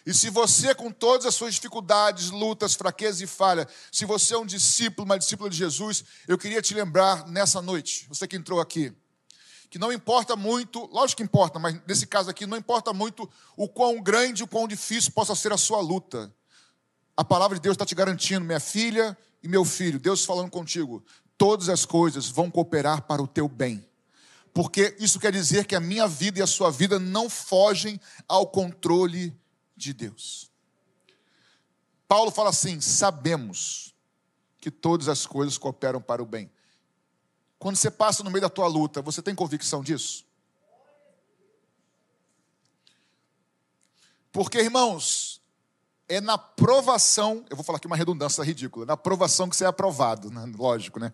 E 0.06 0.14
se 0.14 0.30
você, 0.30 0.76
com 0.76 0.92
todas 0.92 1.26
as 1.26 1.34
suas 1.34 1.56
dificuldades, 1.56 2.30
lutas, 2.30 2.76
fraquezas 2.76 3.22
e 3.22 3.28
falhas, 3.28 3.66
se 3.92 4.06
você 4.06 4.36
é 4.36 4.38
um 4.38 4.46
discípulo, 4.46 5.04
uma 5.04 5.18
discípula 5.18 5.50
de 5.50 5.58
Jesus, 5.58 6.04
eu 6.28 6.38
queria 6.38 6.62
te 6.62 6.76
lembrar 6.76 7.28
nessa 7.28 7.60
noite, 7.60 8.06
você 8.08 8.28
que 8.28 8.36
entrou 8.36 8.60
aqui, 8.60 8.94
que 9.68 9.80
não 9.80 9.92
importa 9.92 10.36
muito, 10.36 10.86
lógico 10.94 11.18
que 11.18 11.24
importa, 11.24 11.58
mas 11.58 11.82
nesse 11.88 12.06
caso 12.06 12.30
aqui, 12.30 12.46
não 12.46 12.56
importa 12.56 12.94
muito 12.94 13.28
o 13.58 13.68
quão 13.68 14.00
grande, 14.00 14.44
o 14.44 14.48
quão 14.48 14.68
difícil 14.68 15.12
possa 15.12 15.34
ser 15.34 15.52
a 15.52 15.58
sua 15.58 15.82
luta. 15.82 16.32
A 17.18 17.24
palavra 17.24 17.58
de 17.58 17.62
Deus 17.62 17.74
está 17.74 17.86
te 17.86 17.96
garantindo, 17.96 18.46
minha 18.46 18.60
filha 18.60 19.18
e 19.42 19.48
meu 19.48 19.66
filho, 19.66 20.00
Deus 20.00 20.24
falando 20.24 20.52
contigo, 20.52 21.04
todas 21.36 21.68
as 21.68 21.84
coisas 21.84 22.30
vão 22.30 22.52
cooperar 22.52 23.02
para 23.02 23.24
o 23.24 23.28
teu 23.28 23.48
bem 23.48 23.84
porque 24.54 24.96
isso 25.00 25.20
quer 25.20 25.34
dizer 25.34 25.66
que 25.66 25.76
a 25.76 25.82
minha 25.82 26.08
vida 26.08 26.40
e 26.40 26.42
a 26.42 26.48
sua 26.48 26.72
vida 26.72 26.98
não 26.98 27.30
fogem 27.30 28.00
ao 28.26 28.48
controle 28.48 29.38
de 29.76 29.94
Deus. 29.94 30.52
Paulo 32.08 32.32
fala 32.32 32.50
assim: 32.50 32.80
sabemos 32.80 33.94
que 34.60 34.72
todas 34.72 35.08
as 35.08 35.26
coisas 35.26 35.58
cooperam 35.58 36.02
para 36.02 36.24
o 36.24 36.26
bem. 36.26 36.52
Quando 37.60 37.76
você 37.76 37.90
passa 37.90 38.24
no 38.24 38.30
meio 38.30 38.42
da 38.42 38.50
tua 38.50 38.68
luta, 38.68 39.02
você 39.02 39.22
tem 39.22 39.34
convicção 39.34 39.82
disso? 39.82 40.26
Porque, 44.32 44.60
irmãos, 44.60 45.42
é 46.08 46.20
na 46.20 46.38
provação, 46.38 47.46
eu 47.50 47.56
vou 47.56 47.64
falar 47.64 47.78
aqui 47.78 47.88
uma 47.88 47.96
redundância 47.96 48.44
ridícula, 48.44 48.86
na 48.86 48.98
provação 48.98 49.50
que 49.50 49.56
você 49.56 49.64
é 49.64 49.68
aprovado, 49.68 50.30
né? 50.30 50.46
lógico, 50.58 51.00
né? 51.00 51.14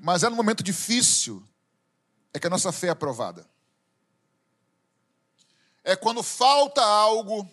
Mas 0.00 0.22
é 0.22 0.28
no 0.28 0.36
momento 0.36 0.62
difícil 0.62 1.42
é 2.32 2.38
que 2.38 2.46
a 2.46 2.50
nossa 2.50 2.70
fé 2.70 2.88
é 2.88 2.90
aprovada. 2.90 3.48
É 5.86 5.94
quando 5.94 6.20
falta 6.20 6.82
algo, 6.82 7.48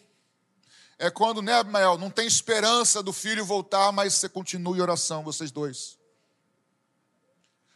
é 0.98 1.12
quando, 1.12 1.40
né, 1.40 1.54
Abimael, 1.54 2.00
não 2.00 2.10
tem 2.10 2.26
esperança 2.26 3.04
do 3.04 3.14
filho 3.14 3.46
voltar, 3.46 3.92
mas 3.92 4.16
você 4.16 4.28
continua 4.28 4.76
em 4.76 4.82
oração, 4.82 5.24
vocês 5.24 5.52
dois. 5.52 6.00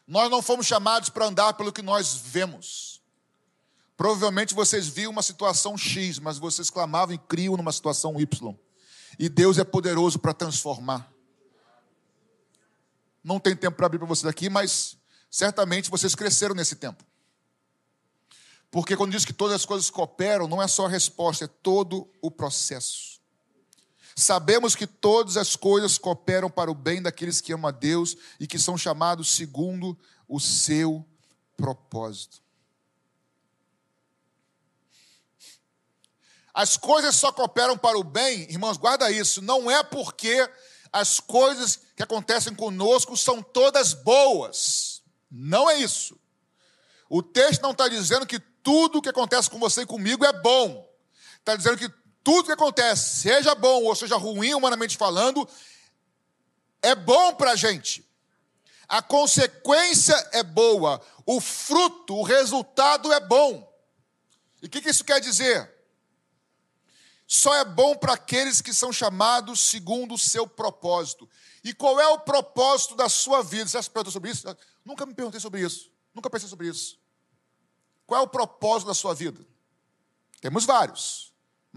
Nós 0.08 0.32
não 0.32 0.42
fomos 0.42 0.66
chamados 0.66 1.10
para 1.10 1.28
andar 1.28 1.54
pelo 1.54 1.72
que 1.72 1.84
nós 1.84 2.16
vemos. 2.16 3.04
Provavelmente 3.96 4.56
vocês 4.56 4.88
viam 4.88 5.12
uma 5.12 5.22
situação 5.22 5.78
X, 5.78 6.18
mas 6.18 6.40
vocês 6.40 6.72
clamavam 6.72 7.14
e 7.14 7.20
criam 7.20 7.56
numa 7.56 7.72
situação 7.72 8.20
Y. 8.20 8.56
E 9.20 9.30
Deus 9.30 9.60
é 9.60 9.64
poderoso 9.64 10.18
para 10.18 10.34
transformar. 10.34 11.14
Não 13.24 13.40
tem 13.40 13.56
tempo 13.56 13.78
para 13.78 13.86
abrir 13.86 14.00
para 14.00 14.08
vocês 14.08 14.26
aqui, 14.26 14.50
mas 14.50 14.98
certamente 15.30 15.92
vocês 15.92 16.16
cresceram 16.16 16.56
nesse 16.56 16.78
tempo. 16.78 17.06
Porque 18.78 18.96
quando 18.96 19.14
diz 19.14 19.26
que 19.26 19.34
todas 19.34 19.56
as 19.56 19.66
coisas 19.66 19.90
cooperam, 19.90 20.48
não 20.48 20.62
é 20.62 20.68
só 20.68 20.86
a 20.86 20.88
resposta, 20.88 21.46
é 21.46 21.48
todo 21.48 22.08
o 22.22 22.30
processo. 22.30 23.20
Sabemos 24.16 24.76
que 24.76 24.86
todas 24.86 25.36
as 25.36 25.56
coisas 25.56 25.98
cooperam 25.98 26.48
para 26.48 26.70
o 26.70 26.76
bem 26.76 27.02
daqueles 27.02 27.42
que 27.42 27.52
amam 27.52 27.70
a 27.70 27.72
Deus 27.72 28.16
e 28.40 28.46
que 28.46 28.60
são 28.60 28.78
chamados 28.78 29.32
segundo 29.32 29.98
o 30.28 30.40
seu 30.40 31.04
propósito. 31.58 32.40
As 36.54 36.78
coisas 36.78 37.16
só 37.16 37.32
cooperam 37.32 37.80
para 37.80 37.98
o 37.98 38.04
bem, 38.04 38.44
irmãos, 38.44 38.78
guarda 38.78 39.10
isso, 39.10 39.42
não 39.42 39.72
é 39.72 39.82
porque 39.82 40.48
as 40.94 41.20
coisas 41.20 41.80
que 41.96 42.04
acontecem 42.04 42.54
conosco 42.54 43.18
são 43.18 43.42
todas 43.42 43.96
boas. 43.96 45.02
Não 45.32 45.68
é 45.68 45.80
isso. 45.80 46.16
O 47.10 47.24
texto 47.24 47.62
não 47.62 47.72
está 47.72 47.88
dizendo 47.88 48.28
que 48.28 48.40
tudo 48.68 49.02
que 49.02 49.08
acontece 49.08 49.50
com 49.50 49.58
você 49.58 49.84
e 49.84 49.86
comigo 49.86 50.26
é 50.26 50.34
bom. 50.42 50.86
Está 51.40 51.56
dizendo 51.56 51.78
que 51.78 51.88
tudo 52.22 52.48
que 52.48 52.52
acontece, 52.52 53.22
seja 53.22 53.56
bom 53.56 53.86
ou 53.86 53.96
seja 53.96 54.18
ruim, 54.18 54.54
humanamente 54.54 54.98
falando, 54.98 55.48
é 56.82 56.94
bom 56.94 57.34
para 57.36 57.52
a 57.52 57.56
gente. 57.56 58.06
A 58.86 59.02
consequência 59.02 60.16
é 60.34 60.44
boa, 60.44 61.02
o 61.26 61.40
fruto, 61.40 62.14
o 62.18 62.24
resultado 62.24 63.14
é 63.14 63.22
bom. 63.22 63.66
E 64.62 64.66
o 64.66 64.70
que, 64.70 64.82
que 64.82 64.90
isso 64.90 65.06
quer 65.06 65.22
dizer? 65.22 65.74
Só 67.26 67.56
é 67.56 67.64
bom 67.64 67.96
para 67.96 68.16
aqueles 68.16 68.60
que 68.60 68.74
são 68.74 68.92
chamados 68.92 69.62
segundo 69.62 70.16
o 70.16 70.18
seu 70.18 70.46
propósito. 70.46 71.30
E 71.64 71.74
qual 71.74 72.02
é 72.02 72.08
o 72.10 72.20
propósito 72.20 72.98
da 72.98 73.08
sua 73.08 73.42
vida? 73.42 73.70
Você 73.70 73.78
já 73.78 73.84
se 73.84 73.90
perguntou 73.90 74.12
sobre 74.12 74.32
isso? 74.32 74.46
Nunca 74.84 75.06
me 75.06 75.14
perguntei 75.14 75.40
sobre 75.40 75.62
isso. 75.62 75.90
Nunca 76.14 76.30
pensei 76.30 76.50
sobre 76.50 76.68
isso. 76.68 77.00
Qual 78.08 78.20
é 78.20 78.24
o 78.24 78.28
propósito 78.28 78.88
da 78.88 78.96
sua 78.96 79.14
vida? 79.14 79.46
Temos 80.42 80.66
vários 80.66 81.28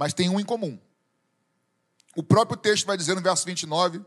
mas 0.00 0.14
tem 0.14 0.30
um 0.30 0.40
em 0.40 0.44
comum. 0.44 0.80
O 2.16 2.22
próprio 2.22 2.56
texto 2.56 2.86
vai 2.86 2.96
dizer 2.96 3.14
no 3.14 3.20
verso 3.20 3.44
29, 3.44 4.02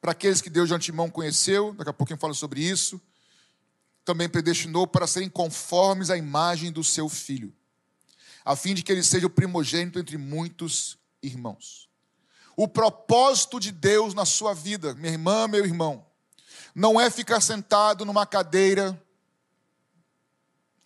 para 0.00 0.10
aqueles 0.10 0.40
que 0.40 0.50
Deus 0.50 0.68
de 0.68 0.74
antemão 0.74 1.08
conheceu, 1.08 1.72
daqui 1.74 1.88
a 1.88 1.92
pouquinho 1.92 2.18
fala 2.18 2.34
sobre 2.34 2.60
isso, 2.60 3.00
também 4.04 4.28
predestinou 4.28 4.88
para 4.88 5.06
serem 5.06 5.30
conformes 5.30 6.10
à 6.10 6.16
imagem 6.16 6.72
do 6.72 6.82
seu 6.82 7.08
filho, 7.08 7.54
a 8.44 8.56
fim 8.56 8.74
de 8.74 8.82
que 8.82 8.90
ele 8.90 9.04
seja 9.04 9.28
o 9.28 9.30
primogênito 9.30 10.00
entre 10.00 10.18
muitos 10.18 10.98
irmãos. 11.22 11.88
O 12.56 12.66
propósito 12.66 13.60
de 13.60 13.70
Deus 13.70 14.14
na 14.14 14.24
sua 14.24 14.52
vida, 14.52 14.94
minha 14.94 15.12
irmã, 15.12 15.46
meu 15.46 15.64
irmão, 15.64 16.04
não 16.74 17.00
é 17.00 17.08
ficar 17.08 17.40
sentado 17.40 18.04
numa 18.04 18.26
cadeira 18.26 19.00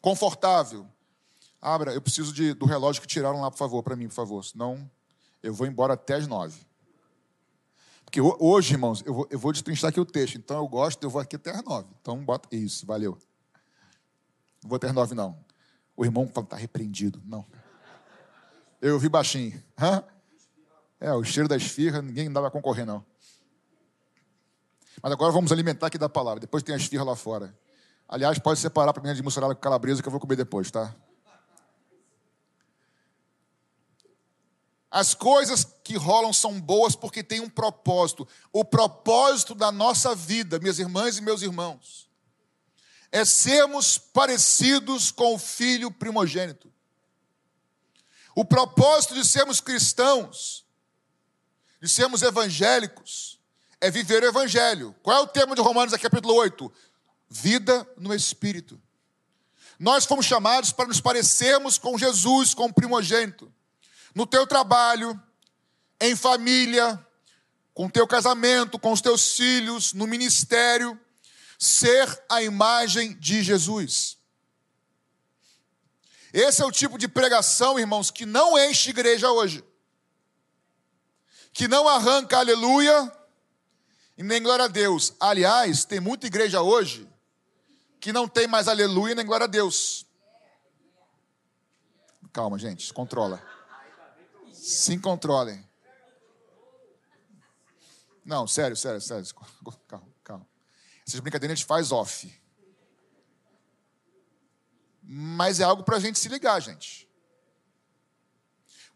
confortável, 0.04 0.86
Abra, 1.62 1.94
eu 1.94 2.02
preciso 2.02 2.30
de, 2.30 2.52
do 2.52 2.66
relógio 2.66 3.00
que 3.00 3.08
tiraram 3.08 3.40
lá, 3.40 3.50
por 3.50 3.56
favor, 3.56 3.82
para 3.82 3.96
mim, 3.96 4.06
por 4.06 4.12
favor. 4.12 4.44
Senão 4.44 4.90
eu 5.42 5.54
vou 5.54 5.66
embora 5.66 5.94
até 5.94 6.12
as 6.12 6.26
nove. 6.26 6.60
Porque 8.04 8.20
hoje, 8.20 8.74
irmãos, 8.74 9.02
eu 9.06 9.14
vou, 9.14 9.26
eu 9.30 9.38
vou 9.38 9.50
destrinchar 9.50 9.88
aqui 9.88 9.98
o 9.98 10.04
texto. 10.04 10.36
Então 10.36 10.58
eu 10.58 10.68
gosto, 10.68 11.02
eu 11.02 11.08
vou 11.08 11.22
aqui 11.22 11.36
até 11.36 11.52
as 11.52 11.64
nove. 11.64 11.88
Então 12.02 12.22
bota. 12.22 12.54
Isso, 12.54 12.84
valeu. 12.84 13.16
Não 14.62 14.68
vou 14.68 14.76
até 14.76 14.88
as 14.88 14.92
nove, 14.92 15.14
não. 15.14 15.42
O 15.96 16.04
irmão 16.04 16.28
fala, 16.28 16.44
está 16.44 16.56
repreendido. 16.56 17.22
Não. 17.24 17.46
Eu 18.82 18.92
ouvi 18.94 19.08
baixinho. 19.08 19.58
Hã? 19.80 20.04
É, 21.00 21.14
o 21.14 21.24
cheiro 21.24 21.48
da 21.48 21.56
esfirra, 21.56 22.02
ninguém 22.02 22.30
dá 22.30 22.42
para 22.42 22.50
concorrer, 22.50 22.84
não. 22.84 23.02
Mas 25.02 25.10
agora 25.10 25.32
vamos 25.32 25.50
alimentar 25.50 25.86
aqui 25.86 25.96
da 25.96 26.10
palavra. 26.10 26.40
Depois 26.40 26.62
tem 26.62 26.74
a 26.74 26.78
esfirra 26.78 27.04
lá 27.04 27.16
fora. 27.16 27.56
Aliás, 28.14 28.38
pode 28.38 28.60
separar 28.60 28.92
para 28.92 29.02
mim 29.02 29.12
de 29.12 29.24
mussarela 29.24 29.56
com 29.56 29.60
calabresa 29.60 30.00
que 30.00 30.06
eu 30.06 30.12
vou 30.12 30.20
comer 30.20 30.36
depois, 30.36 30.70
tá? 30.70 30.94
As 34.88 35.14
coisas 35.14 35.66
que 35.82 35.96
rolam 35.96 36.32
são 36.32 36.60
boas 36.60 36.94
porque 36.94 37.24
têm 37.24 37.40
um 37.40 37.50
propósito. 37.50 38.28
O 38.52 38.64
propósito 38.64 39.52
da 39.52 39.72
nossa 39.72 40.14
vida, 40.14 40.60
minhas 40.60 40.78
irmãs 40.78 41.18
e 41.18 41.22
meus 41.22 41.42
irmãos, 41.42 42.08
é 43.10 43.24
sermos 43.24 43.98
parecidos 43.98 45.10
com 45.10 45.34
o 45.34 45.38
Filho 45.38 45.90
primogênito. 45.90 46.72
O 48.32 48.44
propósito 48.44 49.14
de 49.14 49.24
sermos 49.24 49.60
cristãos, 49.60 50.64
de 51.82 51.88
sermos 51.88 52.22
evangélicos, 52.22 53.40
é 53.80 53.90
viver 53.90 54.22
o 54.22 54.26
Evangelho. 54.26 54.94
Qual 55.02 55.16
é 55.16 55.20
o 55.20 55.26
tema 55.26 55.56
de 55.56 55.60
Romanos, 55.60 55.92
capítulo 55.96 56.32
8? 56.34 56.72
Vida 57.28 57.88
no 57.96 58.14
Espírito. 58.14 58.80
Nós 59.78 60.04
fomos 60.04 60.26
chamados 60.26 60.72
para 60.72 60.86
nos 60.86 61.00
parecermos 61.00 61.78
com 61.78 61.98
Jesus, 61.98 62.54
com 62.54 62.66
o 62.66 62.72
primogênito 62.72 63.52
no 64.14 64.26
teu 64.26 64.46
trabalho, 64.46 65.20
em 66.00 66.14
família, 66.14 67.04
com 67.72 67.90
teu 67.90 68.06
casamento, 68.06 68.78
com 68.78 68.92
os 68.92 69.00
teus 69.00 69.34
filhos, 69.34 69.92
no 69.92 70.06
ministério, 70.06 70.98
ser 71.58 72.08
a 72.28 72.42
imagem 72.42 73.14
de 73.18 73.42
Jesus. 73.42 74.16
Esse 76.32 76.62
é 76.62 76.64
o 76.64 76.72
tipo 76.72 76.96
de 76.96 77.08
pregação, 77.08 77.78
irmãos, 77.78 78.10
que 78.10 78.24
não 78.24 78.58
enche 78.58 78.90
igreja 78.90 79.30
hoje. 79.30 79.64
Que 81.52 81.68
não 81.68 81.88
arranca 81.88 82.38
aleluia 82.38 83.12
e 84.16 84.22
nem 84.22 84.42
glória 84.42 84.64
a 84.64 84.68
Deus. 84.68 85.14
Aliás, 85.20 85.84
tem 85.84 86.00
muita 86.00 86.26
igreja 86.26 86.60
hoje 86.60 87.08
que 88.04 88.12
não 88.12 88.28
tem 88.28 88.46
mais 88.46 88.68
aleluia 88.68 89.14
nem 89.14 89.24
glória 89.24 89.44
a 89.44 89.46
Deus. 89.46 90.04
Calma, 92.34 92.58
gente, 92.58 92.92
controla. 92.92 93.42
Se 94.52 94.98
controlem. 94.98 95.66
Não, 98.22 98.46
sério, 98.46 98.76
sério, 98.76 99.00
sério. 99.00 99.24
Calma, 99.88 100.06
calma. 100.22 100.46
Essas 101.06 101.18
brincadeiras 101.18 101.54
a 101.54 101.56
gente 101.56 101.66
faz 101.66 101.92
off. 101.92 102.30
Mas 105.02 105.58
é 105.58 105.64
algo 105.64 105.82
para 105.82 105.96
a 105.96 106.00
gente 106.00 106.18
se 106.18 106.28
ligar, 106.28 106.60
gente. 106.60 107.08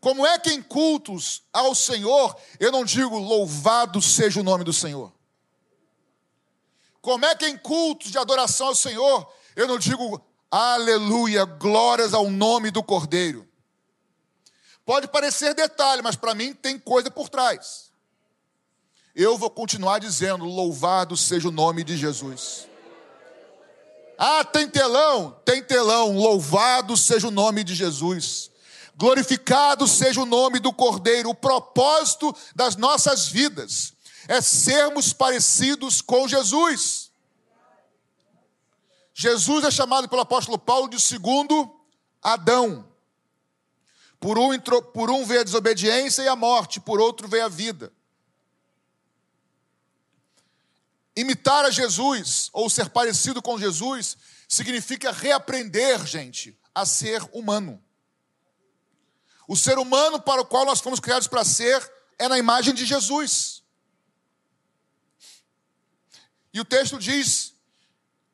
Como 0.01 0.27
é 0.27 0.39
que 0.39 0.51
em 0.51 0.63
cultos 0.63 1.45
ao 1.51 1.75
Senhor 1.75 2.39
eu 2.61 2.71
não 2.71 2.85
digo 2.85 3.19
louvado 3.19 4.03
seja 4.03 4.41
o 4.41 4.45
nome 4.45 4.65
do 4.65 4.73
Senhor? 4.73 5.18
Como 7.09 7.25
é 7.25 7.35
que 7.35 7.47
em 7.47 7.57
cultos 7.57 8.11
de 8.11 8.19
adoração 8.19 8.67
ao 8.67 8.75
Senhor 8.75 9.27
eu 9.57 9.67
não 9.67 9.79
digo 9.79 10.23
aleluia, 10.51 11.47
glórias 11.47 12.13
ao 12.13 12.29
nome 12.29 12.71
do 12.71 12.83
Cordeiro? 12.83 13.49
Pode 14.85 15.09
parecer 15.09 15.55
detalhe, 15.55 16.03
mas 16.03 16.17
para 16.17 16.35
mim 16.35 16.53
tem 16.53 16.79
coisa 16.79 17.11
por 17.11 17.31
trás. 17.31 17.91
Eu 19.15 19.39
vou 19.39 19.49
continuar 19.49 20.01
dizendo: 20.01 20.45
louvado 20.45 21.17
seja 21.17 21.49
o 21.49 21.51
nome 21.51 21.83
de 21.83 21.97
Jesus. 21.97 22.69
Ah, 24.19 24.45
tem 24.45 24.69
telão? 24.69 25.35
Tem 25.47 25.63
telão. 25.63 26.15
Louvado 26.15 26.95
seja 26.95 27.29
o 27.29 27.31
nome 27.31 27.65
de 27.65 27.75
Jesus. 27.75 28.51
Glorificado 28.95 29.87
seja 29.89 30.21
o 30.21 30.27
nome 30.27 30.59
do 30.59 30.75
Cordeiro. 30.75 31.31
O 31.31 31.35
propósito 31.35 32.37
das 32.55 32.77
nossas 32.77 33.29
vidas 33.29 33.95
é 34.29 34.43
sermos 34.43 35.15
parecidos 35.15 36.03
com 36.03 36.29
Jesus. 36.29 37.11
Jesus 39.15 39.65
é 39.65 39.71
chamado 39.71 40.07
pelo 40.09 40.21
apóstolo 40.21 40.59
Paulo 40.59 40.89
de 40.89 41.01
segundo 41.01 41.75
Adão. 42.23 42.87
Por 44.21 44.39
um, 44.39 44.51
por 44.93 45.11
um 45.11 45.25
veio 45.25 45.41
a 45.41 45.45
desobediência 45.45 46.23
e 46.23 46.29
a 46.29 46.37
morte, 46.37 46.79
por 46.79 47.01
outro 47.01 47.27
veio 47.27 47.47
a 47.47 47.49
vida. 47.49 47.91
Imitar 51.17 51.65
a 51.65 51.71
Jesus 51.71 52.51
ou 52.53 52.69
ser 52.69 52.91
parecido 52.91 53.41
com 53.41 53.59
Jesus 53.59 54.17
significa 54.47 55.11
reaprender, 55.11 56.05
gente, 56.07 56.57
a 56.75 56.85
ser 56.85 57.23
humano. 57.33 57.83
O 59.49 59.57
ser 59.57 59.79
humano 59.79 60.21
para 60.21 60.43
o 60.43 60.47
qual 60.47 60.67
nós 60.67 60.81
fomos 60.81 61.01
criados 61.01 61.27
para 61.27 61.45
ser 61.45 61.91
é 62.19 62.29
na 62.29 62.39
imagem 62.39 62.75
de 62.75 62.85
Jesus. 62.85 63.58
E 66.53 66.61
o 66.61 66.65
texto 66.65 66.99
diz: 66.99 67.55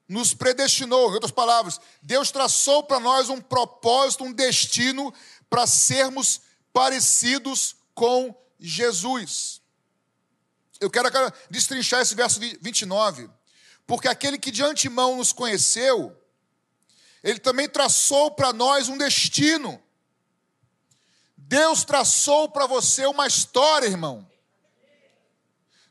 nos 0.08 0.34
predestinou, 0.34 1.10
em 1.10 1.14
outras 1.14 1.32
palavras, 1.32 1.80
Deus 2.02 2.30
traçou 2.30 2.82
para 2.82 3.00
nós 3.00 3.28
um 3.28 3.40
propósito, 3.40 4.24
um 4.24 4.32
destino 4.32 5.12
para 5.48 5.66
sermos 5.66 6.40
parecidos 6.72 7.76
com 7.94 8.34
Jesus. 8.58 9.62
Eu 10.80 10.90
quero 10.90 11.08
destrinchar 11.48 12.00
esse 12.02 12.14
verso 12.14 12.38
29, 12.38 13.30
porque 13.86 14.08
aquele 14.08 14.38
que 14.38 14.50
de 14.50 14.62
antemão 14.62 15.16
nos 15.16 15.32
conheceu, 15.32 16.14
ele 17.22 17.38
também 17.38 17.68
traçou 17.68 18.30
para 18.30 18.52
nós 18.52 18.88
um 18.88 18.98
destino. 18.98 19.82
Deus 21.36 21.84
traçou 21.84 22.50
para 22.50 22.66
você 22.66 23.06
uma 23.06 23.26
história, 23.26 23.86
irmão. 23.86 24.28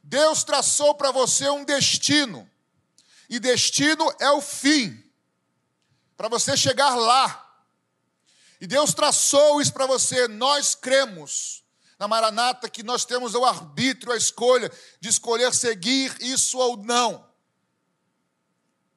Deus 0.03 0.43
traçou 0.43 0.93
para 0.93 1.12
você 1.12 1.50
um 1.50 1.63
destino. 1.63 2.50
E 3.29 3.39
destino 3.39 4.13
é 4.19 4.29
o 4.29 4.41
fim. 4.41 5.01
Para 6.17 6.27
você 6.27 6.57
chegar 6.57 6.95
lá. 6.95 7.39
E 8.60 8.67
Deus 8.67 8.93
traçou 8.93 9.62
isso 9.62 9.74
para 9.74 9.86
você. 9.86 10.27
Nós 10.27 10.75
cremos 10.75 11.63
na 11.98 12.07
Maranata 12.07 12.69
que 12.69 12.83
nós 12.83 13.05
temos 13.05 13.33
o 13.33 13.45
arbítrio, 13.45 14.12
a 14.12 14.17
escolha 14.17 14.69
de 15.00 15.07
escolher 15.07 15.53
seguir 15.53 16.15
isso 16.19 16.57
ou 16.57 16.75
não. 16.75 17.25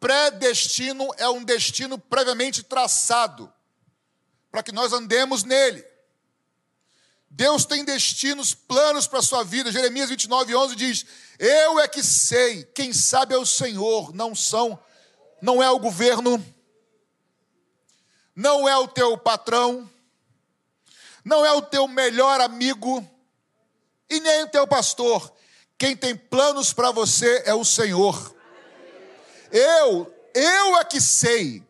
Predestino 0.01 1.09
é 1.17 1.29
um 1.29 1.43
destino 1.43 1.99
previamente 1.99 2.63
traçado 2.63 3.53
para 4.51 4.63
que 4.63 4.73
nós 4.73 4.93
andemos 4.93 5.45
nele. 5.45 5.85
Deus 7.37 7.67
tem 7.67 7.85
destinos, 7.85 8.55
planos 8.55 9.07
para 9.07 9.19
a 9.19 9.23
sua 9.23 9.45
vida. 9.45 9.71
Jeremias 9.71 10.09
29, 10.09 10.57
11 10.57 10.75
diz: 10.75 11.05
Eu 11.39 11.79
é 11.79 11.87
que 11.87 12.03
sei, 12.03 12.65
quem 12.65 12.95
sabe 12.95 13.35
é 13.35 13.37
o 13.37 13.45
Senhor, 13.45 14.15
não 14.15 14.35
são, 14.35 14.79
não 15.43 15.63
é 15.63 15.71
o 15.71 15.79
governo, 15.79 16.43
não 18.35 18.67
é 18.67 18.75
o 18.79 18.89
teu 18.89 19.19
patrão, 19.19 19.87
não 21.23 21.45
é 21.45 21.53
o 21.53 21.61
teu 21.61 21.87
melhor 21.87 22.41
amigo 22.41 23.07
e 24.09 24.19
nem 24.19 24.45
o 24.45 24.49
teu 24.49 24.67
pastor. 24.67 25.31
Quem 25.77 25.95
tem 25.95 26.17
planos 26.17 26.73
para 26.73 26.91
você 26.91 27.43
é 27.45 27.53
o 27.53 27.67
Senhor. 27.67 28.35
Eu, 29.53 30.11
eu 30.33 30.79
é 30.79 30.85
que 30.87 31.03
sei 31.03 31.63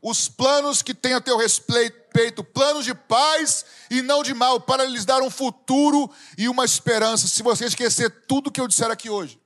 os 0.00 0.26
planos 0.26 0.80
que 0.80 0.94
tem 0.94 1.12
a 1.12 1.20
teu 1.20 1.36
respeito, 1.36 2.05
planos 2.44 2.84
de 2.84 2.94
paz 2.94 3.64
e 3.90 4.02
não 4.02 4.22
de 4.22 4.34
mal, 4.34 4.60
para 4.60 4.84
lhes 4.84 5.04
dar 5.04 5.22
um 5.22 5.30
futuro 5.30 6.10
e 6.36 6.48
uma 6.48 6.64
esperança. 6.64 7.26
Se 7.26 7.42
você 7.42 7.66
esquecer 7.66 8.10
tudo 8.26 8.50
que 8.50 8.60
eu 8.60 8.68
disser 8.68 8.90
aqui 8.90 9.10
hoje, 9.10 9.40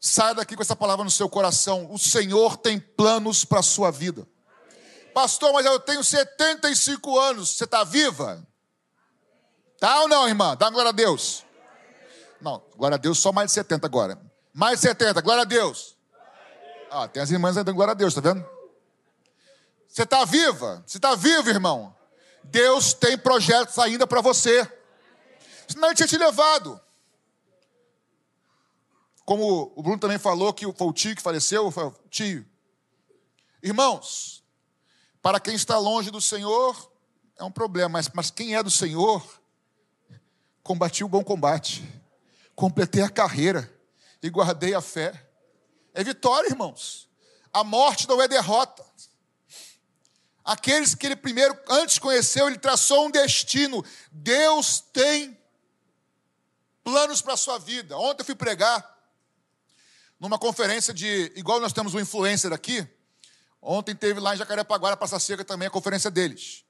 saia 0.00 0.34
daqui 0.34 0.56
com 0.56 0.62
essa 0.62 0.76
palavra 0.76 1.04
no 1.04 1.10
seu 1.10 1.28
coração. 1.28 1.88
O 1.92 1.98
Senhor 1.98 2.56
tem 2.56 2.78
planos 2.78 3.44
para 3.44 3.60
a 3.60 3.62
sua 3.62 3.90
vida. 3.90 4.26
Pastor, 5.14 5.52
mas 5.52 5.64
eu 5.64 5.80
tenho 5.80 6.04
75 6.04 7.18
anos. 7.18 7.56
Você 7.56 7.64
está 7.64 7.84
viva? 7.84 8.46
Tá 9.78 10.02
ou 10.02 10.08
não, 10.08 10.28
irmã? 10.28 10.56
Dá 10.56 10.70
glória 10.70 10.90
a 10.90 10.92
Deus. 10.92 11.44
Não, 12.40 12.62
glória 12.76 12.96
a 12.96 12.98
Deus, 12.98 13.18
só 13.18 13.32
mais 13.32 13.48
de 13.48 13.54
70 13.54 13.86
agora. 13.86 14.20
Mais 14.52 14.80
de 14.80 14.88
70, 14.88 15.20
glória 15.20 15.42
a 15.42 15.44
Deus. 15.44 15.96
Ah, 16.90 17.08
tem 17.08 17.22
as 17.22 17.30
irmãs 17.30 17.56
aí 17.56 17.64
dando 17.64 17.74
glória 17.74 17.92
a 17.92 17.94
Deus, 17.94 18.14
tá 18.14 18.20
vendo? 18.20 18.55
Você 19.96 20.02
está 20.02 20.26
viva? 20.26 20.84
Você 20.86 20.98
está 20.98 21.14
vivo, 21.14 21.48
irmão? 21.48 21.96
Deus 22.44 22.92
tem 22.92 23.16
projetos 23.16 23.78
ainda 23.78 24.06
para 24.06 24.20
você. 24.20 24.70
Senão 25.66 25.88
ele 25.88 25.94
tinha 25.94 26.06
te 26.06 26.18
levado. 26.18 26.78
Como 29.24 29.72
o 29.74 29.82
Bruno 29.82 29.98
também 29.98 30.18
falou 30.18 30.52
que 30.52 30.70
foi 30.70 30.86
o 30.86 30.92
tio 30.92 31.16
que 31.16 31.22
faleceu, 31.22 31.70
foi 31.70 31.84
o 31.84 31.94
tio. 32.10 32.46
Irmãos, 33.62 34.44
para 35.22 35.40
quem 35.40 35.54
está 35.54 35.78
longe 35.78 36.10
do 36.10 36.20
Senhor, 36.20 36.92
é 37.38 37.44
um 37.44 37.50
problema, 37.50 37.88
mas, 37.88 38.10
mas 38.12 38.30
quem 38.30 38.54
é 38.54 38.62
do 38.62 38.70
Senhor, 38.70 39.26
combati 40.62 41.04
o 41.04 41.08
bom 41.08 41.24
combate, 41.24 41.82
completei 42.54 43.00
a 43.00 43.08
carreira 43.08 43.74
e 44.22 44.28
guardei 44.28 44.74
a 44.74 44.82
fé. 44.82 45.26
É 45.94 46.04
vitória, 46.04 46.50
irmãos. 46.50 47.08
A 47.50 47.64
morte 47.64 48.06
não 48.06 48.20
é 48.20 48.28
derrota. 48.28 48.84
Aqueles 50.46 50.94
que 50.94 51.04
ele 51.04 51.16
primeiro, 51.16 51.58
antes 51.68 51.98
conheceu, 51.98 52.46
ele 52.46 52.56
traçou 52.56 53.06
um 53.06 53.10
destino. 53.10 53.84
Deus 54.12 54.78
tem 54.92 55.36
planos 56.84 57.20
para 57.20 57.34
a 57.34 57.36
sua 57.36 57.58
vida. 57.58 57.98
Ontem 57.98 58.22
eu 58.22 58.24
fui 58.24 58.36
pregar 58.36 58.96
numa 60.20 60.38
conferência 60.38 60.94
de. 60.94 61.32
Igual 61.34 61.58
nós 61.58 61.72
temos 61.72 61.94
um 61.94 61.98
influencer 61.98 62.52
aqui. 62.52 62.86
Ontem 63.60 63.92
teve 63.92 64.20
lá 64.20 64.34
em 64.34 64.38
Jacarepaguara, 64.38 64.96
Praça 64.96 65.18
Seca, 65.18 65.44
também 65.44 65.66
a 65.66 65.70
conferência 65.70 66.12
deles. 66.12 66.64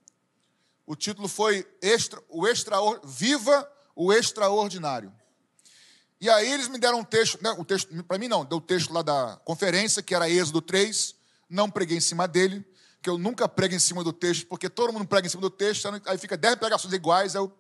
O 0.87 0.97
título 0.97 1.29
foi 1.29 1.69
extra, 1.83 2.19
o 2.31 2.49
extra, 2.49 2.79
Viva 3.05 3.71
o 3.95 4.11
Extraordinário. 4.11 5.13
E 6.19 6.31
aí 6.31 6.51
eles 6.51 6.69
me 6.69 6.79
deram 6.79 7.01
um 7.01 7.05
texto, 7.05 7.39
né, 7.43 7.55
texto 7.67 8.05
para 8.05 8.17
mim 8.17 8.29
não, 8.29 8.43
deu 8.43 8.57
o 8.57 8.61
texto 8.61 8.91
lá 8.91 9.03
da 9.03 9.39
conferência, 9.45 10.03
que 10.03 10.15
era 10.15 10.31
Êxodo 10.31 10.63
3, 10.63 11.15
não 11.51 11.71
preguei 11.71 11.99
em 11.99 12.01
cima 12.01 12.27
dele, 12.27 12.65
que 13.07 13.11
eu 13.11 13.17
nunca 13.17 13.49
prego 13.49 13.73
em 13.73 13.79
cima 13.79 14.03
do 14.03 14.13
texto, 14.13 14.49
porque 14.49 14.69
todo 14.69 14.93
mundo 14.93 15.07
prega 15.07 15.29
em 15.29 15.31
cima 15.31 15.41
do 15.41 15.49
texto, 15.49 15.87
aí 16.07 16.19
fica 16.19 16.37
dez 16.37 16.57
pregações 16.57 16.93
iguais. 16.93 17.37
Eu... 17.37 17.57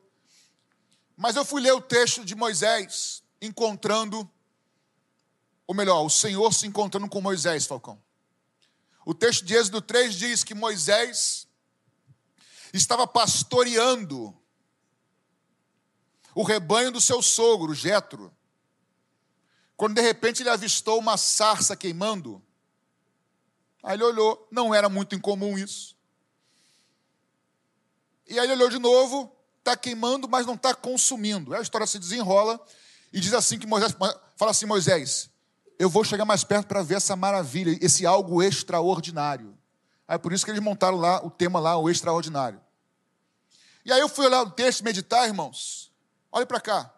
Mas 1.17 1.37
eu 1.37 1.45
fui 1.45 1.61
ler 1.61 1.71
o 1.71 1.81
texto 1.81 2.25
de 2.25 2.35
Moisés, 2.35 3.23
encontrando, 3.41 4.29
ou 5.65 5.73
melhor, 5.73 6.05
o 6.05 6.11
Senhor 6.11 6.53
se 6.53 6.67
encontrando 6.67 7.09
com 7.09 7.21
Moisés, 7.21 7.65
Falcão. 7.65 8.03
O 9.05 9.15
texto 9.15 9.45
de 9.45 9.55
Êxodo 9.55 9.81
3 9.81 10.17
diz 10.17 10.43
que 10.43 10.53
Moisés 10.53 11.47
estava 12.73 13.07
pastoreando 13.07 14.37
o 16.35 16.43
rebanho 16.43 16.91
do 16.91 17.01
seu 17.01 17.23
sogro, 17.23 17.73
Jetro. 17.73 18.35
Quando 19.77 19.95
de 19.95 20.01
repente 20.01 20.43
ele 20.43 20.51
avistou 20.51 20.99
uma 20.99 21.17
sarça 21.17 21.77
queimando, 21.77 22.43
Aí 23.87 23.94
ele 23.94 24.03
olhou, 24.03 24.49
não 24.51 24.75
era 24.75 24.88
muito 24.88 25.14
incomum 25.14 25.57
isso. 25.57 25.96
E 28.27 28.37
aí 28.37 28.44
ele 28.44 28.55
olhou 28.55 28.68
de 28.68 28.81
novo, 28.81 29.33
está 29.61 29.77
queimando, 29.77 30.29
mas 30.29 30.44
não 30.44 30.55
está 30.55 30.75
consumindo. 30.75 31.55
Aí 31.55 31.61
a 31.61 31.62
história 31.62 31.87
se 31.87 31.96
desenrola 31.96 32.61
e 33.12 33.20
diz 33.20 33.33
assim 33.33 33.61
que 33.61 33.64
Moisés 33.66 33.92
fala 34.37 34.51
assim: 34.51 34.66
Moisés, 34.66 35.31
eu 35.79 35.88
vou 35.88 36.03
chegar 36.03 36.25
mais 36.25 36.42
perto 36.42 36.66
para 36.66 36.83
ver 36.83 36.96
essa 36.96 37.14
maravilha, 37.14 37.79
esse 37.81 38.05
algo 38.05 38.42
extraordinário. 38.42 39.57
Aí 40.09 40.18
por 40.18 40.33
isso 40.33 40.44
que 40.44 40.51
eles 40.51 40.61
montaram 40.61 40.96
lá 40.96 41.25
o 41.25 41.31
tema 41.31 41.61
lá, 41.61 41.79
o 41.79 41.88
extraordinário. 41.88 42.61
E 43.85 43.92
aí 43.92 44.01
eu 44.01 44.09
fui 44.09 44.27
olhar 44.27 44.42
o 44.42 44.51
texto, 44.51 44.83
meditar, 44.83 45.29
irmãos. 45.29 45.92
Olhe 46.33 46.44
para 46.44 46.61
cá. 46.61 46.92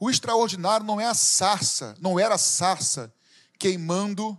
O 0.00 0.10
extraordinário 0.10 0.84
não 0.84 1.00
é 1.00 1.06
a 1.06 1.14
sarça, 1.14 1.94
não 2.00 2.18
era 2.18 2.34
a 2.34 2.38
sarça 2.38 3.14
queimando 3.56 4.36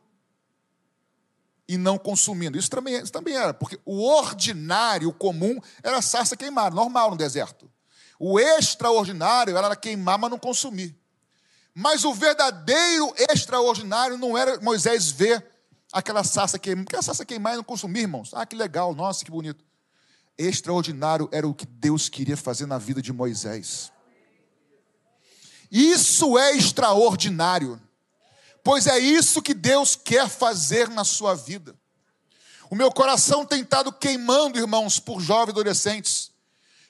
e 1.68 1.78
não 1.78 1.98
consumindo. 1.98 2.58
Isso 2.58 2.70
também, 2.70 2.96
isso 2.96 3.12
também 3.12 3.36
era, 3.36 3.54
porque 3.54 3.80
o 3.86 4.04
ordinário, 4.04 5.10
o 5.10 5.14
comum, 5.14 5.60
era 5.82 6.02
sarça 6.02 6.36
queimada, 6.36 6.76
normal 6.76 7.12
no 7.12 7.18
deserto. 7.18 7.72
O 8.20 8.40
extraordinário 8.40 9.58
era 9.58 9.76
queimar, 9.76 10.18
mas 10.18 10.30
não 10.30 10.40
consumir. 10.40 10.96
Mas 11.74 12.06
o 12.06 12.14
verdadeiro 12.14 13.14
extraordinário 13.30 14.18
não 14.18 14.38
era 14.38 14.60
Moisés 14.62 15.10
ver 15.10 15.46
aquela 15.92 16.24
sarça 16.24 16.60
queimar. 16.60 16.86
Porque 16.86 16.96
a 16.96 17.02
sarça 17.02 17.26
queimar 17.26 17.54
e 17.54 17.58
não 17.58 17.64
consumir, 17.64 18.02
irmãos. 18.02 18.32
Ah, 18.34 18.46
que 18.46 18.56
legal, 18.56 18.94
nossa, 18.94 19.26
que 19.26 19.32
bonito. 19.32 19.66
Extraordinário 20.38 21.28
era 21.32 21.48
o 21.48 21.54
que 21.54 21.66
Deus 21.66 22.10
queria 22.10 22.38
fazer 22.38 22.66
na 22.66 22.78
vida 22.78 23.02
de 23.02 23.12
Moisés. 23.12 23.92
Isso 25.72 26.38
é 26.38 26.56
extraordinário 26.56 27.82
pois 28.64 28.88
é 28.88 28.98
isso 28.98 29.42
que 29.42 29.54
Deus 29.54 29.96
quer 29.96 30.30
fazer 30.30 30.90
na 30.90 31.04
sua 31.04 31.36
vida. 31.36 31.76
O 32.70 32.76
meu 32.76 32.92
coração 32.92 33.46
tem 33.46 33.62
estado 33.62 33.92
queimando, 33.92 34.58
irmãos, 34.58 35.00
por 35.00 35.20
jovens 35.20 35.52
adolescentes 35.52 36.32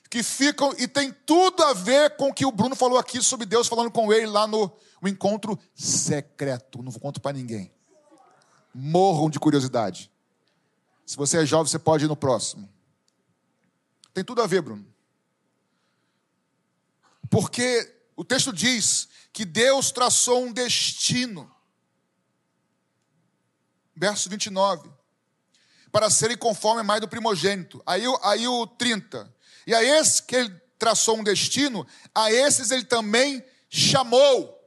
que 0.08 0.22
ficam 0.22 0.72
e 0.78 0.86
tem 0.86 1.12
tudo 1.12 1.62
a 1.64 1.72
ver 1.72 2.16
com 2.16 2.28
o 2.28 2.32
que 2.32 2.46
o 2.46 2.52
Bruno 2.52 2.76
falou 2.76 2.98
aqui 2.98 3.20
sobre 3.20 3.44
Deus 3.44 3.66
falando 3.66 3.90
com 3.90 4.12
ele 4.12 4.26
lá 4.26 4.46
no, 4.46 4.72
encontro 5.04 5.58
secreto. 5.74 6.82
Não 6.82 6.90
vou 6.90 7.00
contar 7.00 7.20
para 7.20 7.36
ninguém. 7.36 7.70
Morram 8.72 9.28
de 9.28 9.38
curiosidade. 9.38 10.10
Se 11.04 11.16
você 11.16 11.42
é 11.42 11.44
jovem, 11.46 11.70
você 11.70 11.78
pode 11.78 12.04
ir 12.04 12.08
no 12.08 12.16
próximo. 12.16 12.68
Tem 14.14 14.24
tudo 14.24 14.40
a 14.40 14.46
ver, 14.46 14.62
Bruno. 14.62 14.86
Porque 17.28 17.92
o 18.16 18.24
texto 18.24 18.52
diz 18.52 19.08
que 19.32 19.44
Deus 19.44 19.90
traçou 19.90 20.44
um 20.44 20.52
destino 20.52 21.53
verso 23.96 24.28
29. 24.28 24.90
Para 25.90 26.10
serem 26.10 26.36
conforme 26.36 26.82
mais 26.82 27.00
do 27.00 27.08
primogênito. 27.08 27.82
Aí, 27.86 28.02
aí 28.22 28.48
o 28.48 28.66
30. 28.66 29.32
E 29.66 29.74
a 29.74 29.82
esse 29.82 30.22
que 30.22 30.36
ele 30.36 30.60
traçou 30.78 31.18
um 31.18 31.24
destino, 31.24 31.86
a 32.14 32.30
esses 32.32 32.70
ele 32.70 32.84
também 32.84 33.44
chamou. 33.70 34.60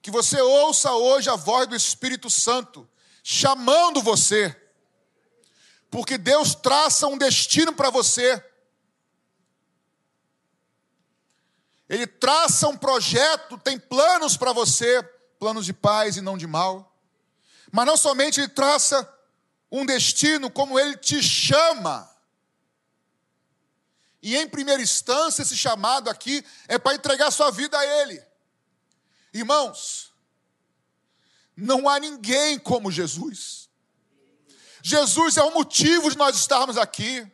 Que 0.00 0.10
você 0.10 0.40
ouça 0.40 0.92
hoje 0.92 1.28
a 1.28 1.36
voz 1.36 1.66
do 1.66 1.76
Espírito 1.76 2.30
Santo 2.30 2.88
chamando 3.22 4.00
você. 4.00 4.54
Porque 5.90 6.16
Deus 6.16 6.54
traça 6.54 7.06
um 7.06 7.18
destino 7.18 7.72
para 7.72 7.90
você. 7.90 8.42
Ele 11.88 12.06
traça 12.06 12.68
um 12.68 12.76
projeto, 12.76 13.58
tem 13.58 13.78
planos 13.78 14.36
para 14.36 14.52
você, 14.52 15.02
planos 15.38 15.64
de 15.66 15.72
paz 15.72 16.16
e 16.16 16.20
não 16.20 16.36
de 16.36 16.46
mal. 16.46 16.96
Mas 17.70 17.86
não 17.86 17.96
somente 17.96 18.40
ele 18.40 18.48
traça 18.48 19.08
um 19.70 19.84
destino, 19.84 20.50
como 20.50 20.78
ele 20.78 20.96
te 20.96 21.22
chama. 21.22 22.10
E 24.22 24.36
em 24.36 24.48
primeira 24.48 24.82
instância, 24.82 25.42
esse 25.42 25.56
chamado 25.56 26.10
aqui 26.10 26.44
é 26.66 26.78
para 26.78 26.96
entregar 26.96 27.30
sua 27.30 27.50
vida 27.50 27.78
a 27.78 27.86
Ele. 28.02 28.20
Irmãos, 29.32 30.12
não 31.56 31.88
há 31.88 32.00
ninguém 32.00 32.58
como 32.58 32.90
Jesus. 32.90 33.68
Jesus 34.82 35.36
é 35.36 35.42
o 35.42 35.54
motivo 35.54 36.10
de 36.10 36.16
nós 36.16 36.36
estarmos 36.36 36.76
aqui. 36.76 37.24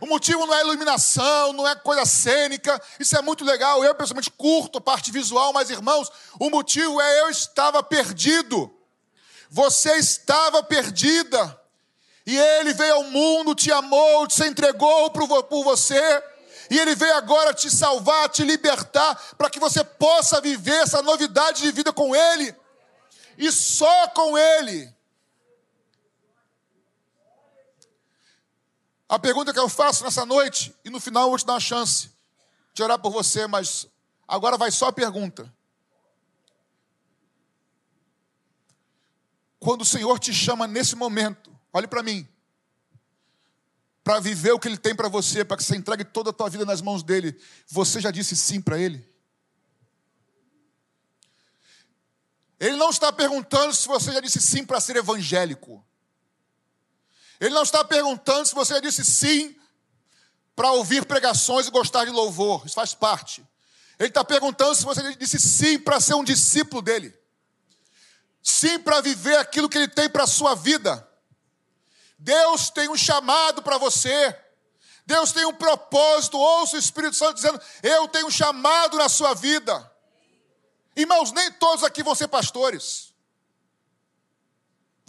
O 0.00 0.06
motivo 0.06 0.46
não 0.46 0.54
é 0.54 0.60
iluminação, 0.62 1.52
não 1.52 1.68
é 1.68 1.74
coisa 1.76 2.06
cênica, 2.06 2.80
isso 2.98 3.16
é 3.16 3.20
muito 3.20 3.44
legal. 3.44 3.84
Eu, 3.84 3.94
pessoalmente, 3.94 4.30
curto 4.30 4.78
a 4.78 4.80
parte 4.80 5.12
visual, 5.12 5.52
mas, 5.52 5.68
irmãos, 5.68 6.10
o 6.38 6.48
motivo 6.48 7.00
é 7.00 7.20
eu 7.20 7.28
estava 7.28 7.82
perdido. 7.82 8.74
Você 9.50 9.96
estava 9.96 10.62
perdida. 10.62 11.58
E 12.24 12.38
Ele 12.38 12.72
veio 12.72 12.94
ao 12.94 13.04
mundo, 13.04 13.54
te 13.54 13.70
amou, 13.72 14.26
te 14.26 14.42
entregou 14.44 15.10
por 15.10 15.64
você. 15.64 16.22
E 16.70 16.78
Ele 16.78 16.94
veio 16.94 17.16
agora 17.16 17.52
te 17.52 17.68
salvar, 17.68 18.28
te 18.28 18.44
libertar, 18.44 19.20
para 19.36 19.50
que 19.50 19.58
você 19.58 19.82
possa 19.82 20.40
viver 20.40 20.82
essa 20.82 21.02
novidade 21.02 21.62
de 21.62 21.72
vida 21.72 21.92
com 21.92 22.14
Ele. 22.14 22.54
E 23.36 23.50
só 23.50 24.08
com 24.08 24.38
Ele. 24.38 24.88
A 29.10 29.18
pergunta 29.18 29.52
que 29.52 29.58
eu 29.58 29.68
faço 29.68 30.04
nessa 30.04 30.24
noite, 30.24 30.72
e 30.84 30.88
no 30.88 31.00
final 31.00 31.24
eu 31.24 31.30
vou 31.30 31.38
te 31.38 31.44
dar 31.44 31.54
uma 31.54 31.60
chance 31.60 32.12
de 32.72 32.80
orar 32.80 32.96
por 32.96 33.10
você, 33.10 33.44
mas 33.44 33.88
agora 34.26 34.56
vai 34.56 34.70
só 34.70 34.86
a 34.86 34.92
pergunta. 34.92 35.52
Quando 39.58 39.80
o 39.80 39.84
Senhor 39.84 40.16
te 40.20 40.32
chama 40.32 40.68
nesse 40.68 40.94
momento, 40.94 41.52
olhe 41.72 41.88
para 41.88 42.04
mim, 42.04 42.24
para 44.04 44.20
viver 44.20 44.52
o 44.52 44.60
que 44.60 44.68
Ele 44.68 44.78
tem 44.78 44.94
para 44.94 45.08
você, 45.08 45.44
para 45.44 45.56
que 45.56 45.64
você 45.64 45.74
entregue 45.74 46.04
toda 46.04 46.30
a 46.30 46.32
tua 46.32 46.48
vida 46.48 46.64
nas 46.64 46.80
mãos 46.80 47.02
dEle, 47.02 47.36
você 47.66 48.00
já 48.00 48.12
disse 48.12 48.36
sim 48.36 48.60
para 48.60 48.78
Ele? 48.78 49.04
Ele 52.60 52.76
não 52.76 52.90
está 52.90 53.12
perguntando 53.12 53.74
se 53.74 53.88
você 53.88 54.12
já 54.12 54.20
disse 54.20 54.40
sim 54.40 54.64
para 54.64 54.80
ser 54.80 54.94
evangélico. 54.94 55.84
Ele 57.40 57.54
não 57.54 57.62
está 57.62 57.82
perguntando 57.82 58.46
se 58.46 58.54
você 58.54 58.80
disse 58.80 59.02
sim 59.04 59.56
para 60.54 60.72
ouvir 60.72 61.06
pregações 61.06 61.66
e 61.66 61.70
gostar 61.70 62.04
de 62.04 62.10
louvor. 62.10 62.66
Isso 62.66 62.74
faz 62.74 62.92
parte. 62.92 63.42
Ele 63.98 64.08
está 64.08 64.22
perguntando 64.22 64.74
se 64.74 64.84
você 64.84 65.14
disse 65.16 65.40
sim 65.40 65.78
para 65.78 65.98
ser 66.00 66.14
um 66.14 66.22
discípulo 66.22 66.82
dele. 66.82 67.18
Sim 68.42 68.78
para 68.78 69.00
viver 69.00 69.36
aquilo 69.38 69.68
que 69.68 69.78
ele 69.78 69.88
tem 69.88 70.08
para 70.08 70.24
a 70.24 70.26
sua 70.26 70.54
vida. 70.54 71.06
Deus 72.18 72.68
tem 72.68 72.90
um 72.90 72.96
chamado 72.96 73.62
para 73.62 73.78
você. 73.78 74.38
Deus 75.06 75.32
tem 75.32 75.46
um 75.46 75.54
propósito. 75.54 76.38
Ouça 76.38 76.76
o 76.76 76.78
Espírito 76.78 77.16
Santo 77.16 77.34
dizendo: 77.34 77.60
Eu 77.82 78.06
tenho 78.08 78.26
um 78.26 78.30
chamado 78.30 78.98
na 78.98 79.08
sua 79.08 79.34
vida. 79.34 79.90
Irmãos, 80.94 81.32
nem 81.32 81.50
todos 81.52 81.82
aqui 81.84 82.02
vão 82.02 82.14
ser 82.14 82.28
pastores. 82.28 83.09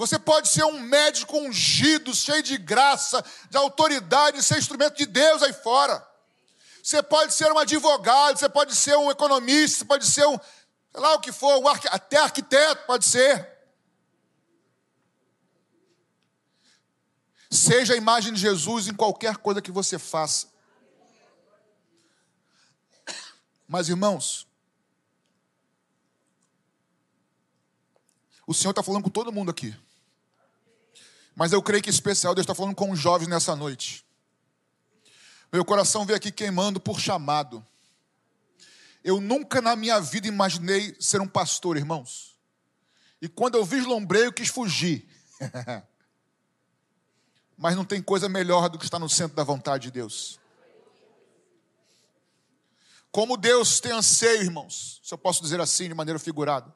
Você 0.01 0.17
pode 0.17 0.47
ser 0.47 0.63
um 0.63 0.79
médico 0.79 1.37
ungido, 1.37 2.11
cheio 2.15 2.41
de 2.41 2.57
graça, 2.57 3.23
de 3.51 3.55
autoridade, 3.55 4.41
ser 4.41 4.57
instrumento 4.57 4.97
de 4.97 5.05
Deus 5.05 5.43
aí 5.43 5.53
fora. 5.53 6.03
Você 6.81 7.03
pode 7.03 7.35
ser 7.35 7.51
um 7.51 7.59
advogado, 7.59 8.39
você 8.39 8.49
pode 8.49 8.75
ser 8.75 8.95
um 8.97 9.11
economista, 9.11 9.77
você 9.77 9.85
pode 9.85 10.07
ser 10.07 10.25
um, 10.25 10.39
sei 10.39 11.01
lá 11.01 11.13
o 11.13 11.19
que 11.19 11.31
for, 11.31 11.55
um 11.59 11.67
arqu... 11.67 11.87
até 11.91 12.17
arquiteto 12.17 12.87
pode 12.87 13.05
ser. 13.05 13.47
Seja 17.51 17.93
a 17.93 17.97
imagem 17.97 18.33
de 18.33 18.39
Jesus 18.39 18.87
em 18.87 18.95
qualquer 18.95 19.37
coisa 19.37 19.61
que 19.61 19.71
você 19.71 19.99
faça. 19.99 20.47
Mas, 23.67 23.87
irmãos, 23.87 24.47
o 28.47 28.53
Senhor 28.55 28.71
está 28.71 28.81
falando 28.81 29.03
com 29.03 29.11
todo 29.11 29.31
mundo 29.31 29.51
aqui. 29.51 29.77
Mas 31.35 31.51
eu 31.53 31.61
creio 31.61 31.81
que 31.81 31.89
em 31.89 31.93
especial 31.93 32.35
Deus 32.35 32.43
está 32.43 32.55
falando 32.55 32.75
com 32.75 32.91
os 32.91 32.99
jovens 32.99 33.27
nessa 33.27 33.55
noite. 33.55 34.05
Meu 35.51 35.65
coração 35.65 36.05
veio 36.05 36.17
aqui 36.17 36.31
queimando 36.31 36.79
por 36.79 36.99
chamado. 36.99 37.65
Eu 39.03 39.19
nunca 39.19 39.61
na 39.61 39.75
minha 39.75 39.99
vida 39.99 40.27
imaginei 40.27 40.95
ser 40.99 41.19
um 41.21 41.27
pastor, 41.27 41.75
irmãos. 41.77 42.37
E 43.21 43.27
quando 43.27 43.55
eu 43.55 43.65
vislumbrei, 43.65 44.25
eu 44.25 44.33
quis 44.33 44.49
fugir. 44.49 45.07
Mas 47.57 47.75
não 47.75 47.85
tem 47.85 48.01
coisa 48.01 48.29
melhor 48.29 48.69
do 48.69 48.77
que 48.77 48.85
estar 48.85 48.99
no 48.99 49.09
centro 49.09 49.35
da 49.35 49.43
vontade 49.43 49.83
de 49.83 49.91
Deus. 49.91 50.39
Como 53.11 53.35
Deus 53.35 53.79
tem 53.79 53.91
anseio, 53.91 54.43
irmãos, 54.43 55.01
se 55.03 55.13
eu 55.13 55.17
posso 55.17 55.41
dizer 55.43 55.59
assim 55.59 55.89
de 55.89 55.93
maneira 55.93 56.17
figurada, 56.17 56.73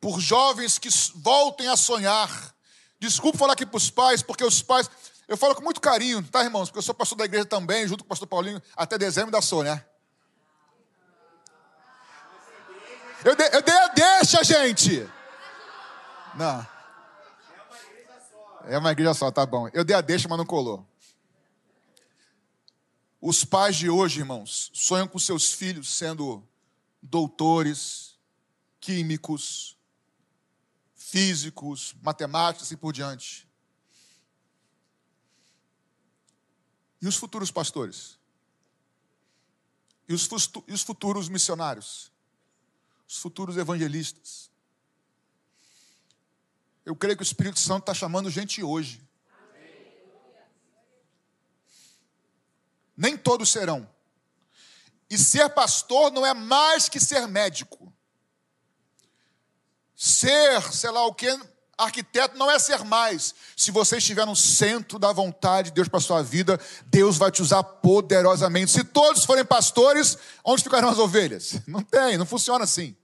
por 0.00 0.20
jovens 0.20 0.78
que 0.78 0.88
voltem 1.14 1.68
a 1.68 1.76
sonhar. 1.76 2.54
Desculpa 3.02 3.36
falar 3.36 3.54
aqui 3.54 3.66
para 3.66 3.76
os 3.76 3.90
pais, 3.90 4.22
porque 4.22 4.44
os 4.44 4.62
pais. 4.62 4.88
Eu 5.26 5.36
falo 5.36 5.56
com 5.56 5.62
muito 5.62 5.80
carinho, 5.80 6.22
tá, 6.22 6.44
irmãos? 6.44 6.68
Porque 6.68 6.78
eu 6.78 6.82
sou 6.82 6.94
pastor 6.94 7.18
da 7.18 7.24
igreja 7.24 7.44
também, 7.44 7.84
junto 7.84 8.04
com 8.04 8.06
o 8.06 8.08
pastor 8.08 8.28
Paulinho, 8.28 8.62
até 8.76 8.96
dezembro 8.96 9.32
da 9.32 9.42
sou, 9.42 9.64
né? 9.64 9.84
Eu 13.24 13.34
dei, 13.34 13.48
eu 13.52 13.60
dei 13.60 13.74
a 13.74 13.88
deixa, 13.88 14.44
gente! 14.44 15.10
Não. 16.36 16.64
É 18.66 18.78
uma 18.78 18.92
igreja 18.92 19.14
só, 19.14 19.32
tá 19.32 19.44
bom. 19.44 19.68
Eu 19.72 19.82
dei 19.82 19.96
a 19.96 20.00
deixa, 20.00 20.28
mas 20.28 20.38
não 20.38 20.46
colou. 20.46 20.86
Os 23.20 23.44
pais 23.44 23.74
de 23.74 23.90
hoje, 23.90 24.20
irmãos, 24.20 24.70
sonham 24.72 25.08
com 25.08 25.18
seus 25.18 25.52
filhos 25.52 25.92
sendo 25.92 26.40
doutores, 27.02 28.16
químicos, 28.78 29.76
físicos, 31.10 31.94
matemáticos 32.00 32.68
e 32.70 32.74
assim 32.74 32.76
por 32.76 32.92
diante. 32.92 33.48
E 37.00 37.06
os 37.06 37.16
futuros 37.16 37.50
pastores? 37.50 38.18
E 40.08 40.14
os, 40.14 40.28
e 40.68 40.72
os 40.72 40.82
futuros 40.82 41.28
missionários? 41.28 42.12
Os 43.08 43.18
futuros 43.18 43.56
evangelistas? 43.56 44.50
Eu 46.84 46.94
creio 46.96 47.16
que 47.16 47.22
o 47.22 47.24
Espírito 47.24 47.58
Santo 47.58 47.82
está 47.82 47.94
chamando 47.94 48.30
gente 48.30 48.62
hoje. 48.62 49.02
Nem 52.96 53.16
todos 53.16 53.50
serão. 53.50 53.88
E 55.10 55.18
ser 55.18 55.50
pastor 55.50 56.10
não 56.10 56.24
é 56.24 56.32
mais 56.32 56.88
que 56.88 57.00
ser 57.00 57.26
médico. 57.26 57.91
Ser, 60.04 60.60
sei 60.72 60.90
lá 60.90 61.06
o 61.06 61.14
que, 61.14 61.28
arquiteto 61.78 62.36
não 62.36 62.50
é 62.50 62.58
ser 62.58 62.82
mais. 62.82 63.32
Se 63.56 63.70
você 63.70 63.98
estiver 63.98 64.26
no 64.26 64.34
centro 64.34 64.98
da 64.98 65.12
vontade 65.12 65.68
de 65.68 65.76
Deus 65.76 65.86
para 65.86 65.98
a 65.98 66.02
sua 66.02 66.24
vida, 66.24 66.60
Deus 66.86 67.16
vai 67.16 67.30
te 67.30 67.40
usar 67.40 67.62
poderosamente. 67.62 68.72
Se 68.72 68.82
todos 68.82 69.24
forem 69.24 69.44
pastores, 69.44 70.18
onde 70.42 70.64
ficarão 70.64 70.88
as 70.88 70.98
ovelhas? 70.98 71.60
Não 71.68 71.84
tem, 71.84 72.18
não 72.18 72.26
funciona 72.26 72.64
assim. 72.64 72.96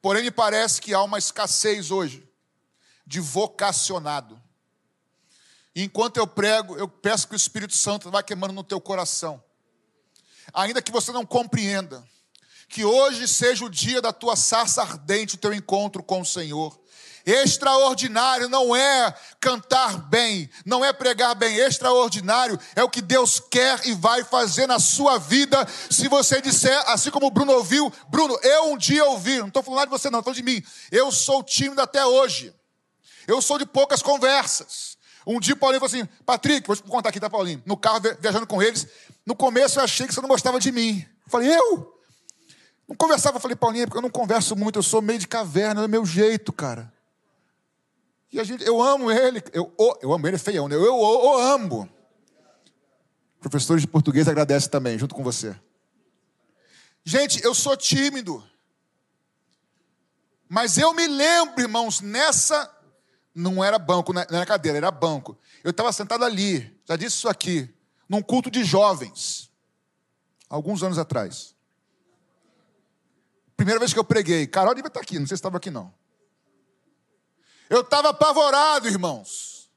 Porém, 0.00 0.22
me 0.22 0.30
parece 0.30 0.80
que 0.80 0.94
há 0.94 1.02
uma 1.02 1.18
escassez 1.18 1.90
hoje 1.90 2.26
de 3.06 3.20
vocacionado. 3.20 4.42
Enquanto 5.76 6.16
eu 6.16 6.26
prego, 6.26 6.74
eu 6.78 6.88
peço 6.88 7.28
que 7.28 7.34
o 7.34 7.36
Espírito 7.36 7.76
Santo 7.76 8.10
vá 8.10 8.22
queimando 8.22 8.54
no 8.54 8.64
teu 8.64 8.80
coração. 8.80 9.44
Ainda 10.54 10.80
que 10.80 10.90
você 10.90 11.12
não 11.12 11.26
compreenda, 11.26 12.02
que 12.68 12.84
hoje 12.84 13.26
seja 13.26 13.64
o 13.64 13.70
dia 13.70 14.02
da 14.02 14.12
tua 14.12 14.36
sarça 14.36 14.82
ardente, 14.82 15.34
o 15.34 15.38
teu 15.38 15.54
encontro 15.54 16.02
com 16.02 16.20
o 16.20 16.26
Senhor. 16.26 16.78
Extraordinário 17.24 18.48
não 18.48 18.74
é 18.74 19.14
cantar 19.38 19.98
bem, 20.08 20.48
não 20.64 20.82
é 20.82 20.92
pregar 20.92 21.34
bem. 21.34 21.56
Extraordinário 21.56 22.58
é 22.74 22.82
o 22.82 22.88
que 22.88 23.02
Deus 23.02 23.38
quer 23.38 23.86
e 23.86 23.92
vai 23.92 24.24
fazer 24.24 24.66
na 24.66 24.78
sua 24.78 25.18
vida. 25.18 25.66
Se 25.90 26.08
você 26.08 26.40
disser, 26.40 26.82
assim 26.86 27.10
como 27.10 27.26
o 27.26 27.30
Bruno 27.30 27.52
ouviu, 27.52 27.92
Bruno, 28.08 28.38
eu 28.42 28.72
um 28.72 28.78
dia 28.78 29.04
ouvi, 29.04 29.38
não 29.38 29.48
estou 29.48 29.62
falando 29.62 29.84
de 29.84 29.90
você, 29.90 30.08
não, 30.08 30.20
estou 30.20 30.32
de 30.32 30.42
mim. 30.42 30.62
Eu 30.90 31.12
sou 31.12 31.42
tímido 31.42 31.82
até 31.82 32.04
hoje. 32.04 32.54
Eu 33.26 33.42
sou 33.42 33.58
de 33.58 33.66
poucas 33.66 34.00
conversas. 34.00 34.96
Um 35.26 35.38
dia 35.38 35.52
o 35.52 35.58
Paulinho 35.58 35.80
falou 35.80 35.94
assim: 35.94 36.08
Patrick, 36.24 36.66
vou 36.66 36.74
te 36.74 36.82
contar 36.82 37.10
aqui, 37.10 37.20
tá, 37.20 37.28
Paulinho? 37.28 37.62
No 37.66 37.76
carro, 37.76 38.00
viajando 38.20 38.46
com 38.46 38.62
eles. 38.62 38.86
No 39.26 39.36
começo 39.36 39.78
eu 39.78 39.84
achei 39.84 40.06
que 40.06 40.14
você 40.14 40.22
não 40.22 40.28
gostava 40.28 40.58
de 40.58 40.72
mim. 40.72 41.04
Eu 41.26 41.30
falei, 41.30 41.54
eu? 41.54 41.97
Não 42.88 42.96
conversava, 42.96 43.38
falei, 43.38 43.54
Paulinho, 43.54 43.86
porque 43.86 43.98
eu 43.98 44.02
não 44.02 44.10
converso 44.10 44.56
muito, 44.56 44.78
eu 44.78 44.82
sou 44.82 45.02
meio 45.02 45.18
de 45.18 45.28
caverna, 45.28 45.84
é 45.84 45.88
meu 45.88 46.06
jeito, 46.06 46.50
cara. 46.50 46.90
E 48.32 48.40
a 48.40 48.44
gente, 48.44 48.64
eu 48.64 48.82
amo 48.82 49.10
ele, 49.10 49.42
eu, 49.52 49.74
eu 50.00 50.12
amo 50.12 50.26
ele, 50.26 50.36
é 50.36 50.38
feião, 50.38 50.68
né? 50.68 50.74
Eu 50.74 51.38
amo. 51.38 51.88
Professores 53.40 53.82
de 53.82 53.88
português 53.88 54.26
agradecem 54.26 54.70
também, 54.70 54.98
junto 54.98 55.14
com 55.14 55.22
você. 55.22 55.54
Gente, 57.04 57.42
eu 57.44 57.54
sou 57.54 57.76
tímido. 57.76 58.42
Mas 60.48 60.78
eu 60.78 60.94
me 60.94 61.06
lembro, 61.06 61.60
irmãos, 61.60 62.00
nessa. 62.00 62.74
Não 63.34 63.62
era 63.62 63.78
banco, 63.78 64.12
não 64.12 64.22
era 64.22 64.46
cadeira, 64.46 64.78
era 64.78 64.90
banco. 64.90 65.38
Eu 65.62 65.70
estava 65.70 65.92
sentado 65.92 66.24
ali, 66.24 66.76
já 66.86 66.96
disse 66.96 67.16
isso 67.16 67.28
aqui, 67.28 67.72
num 68.08 68.20
culto 68.20 68.50
de 68.50 68.64
jovens, 68.64 69.50
alguns 70.48 70.82
anos 70.82 70.98
atrás. 70.98 71.54
Primeira 73.58 73.80
vez 73.80 73.92
que 73.92 73.98
eu 73.98 74.04
preguei, 74.04 74.46
Carol 74.46 74.72
devia 74.72 74.86
estar 74.86 75.00
aqui, 75.00 75.18
não 75.18 75.26
sei 75.26 75.36
se 75.36 75.40
estava 75.40 75.56
aqui 75.56 75.68
não. 75.68 75.92
Eu 77.68 77.80
estava 77.80 78.10
apavorado, 78.10 78.86
irmãos. 78.86 79.68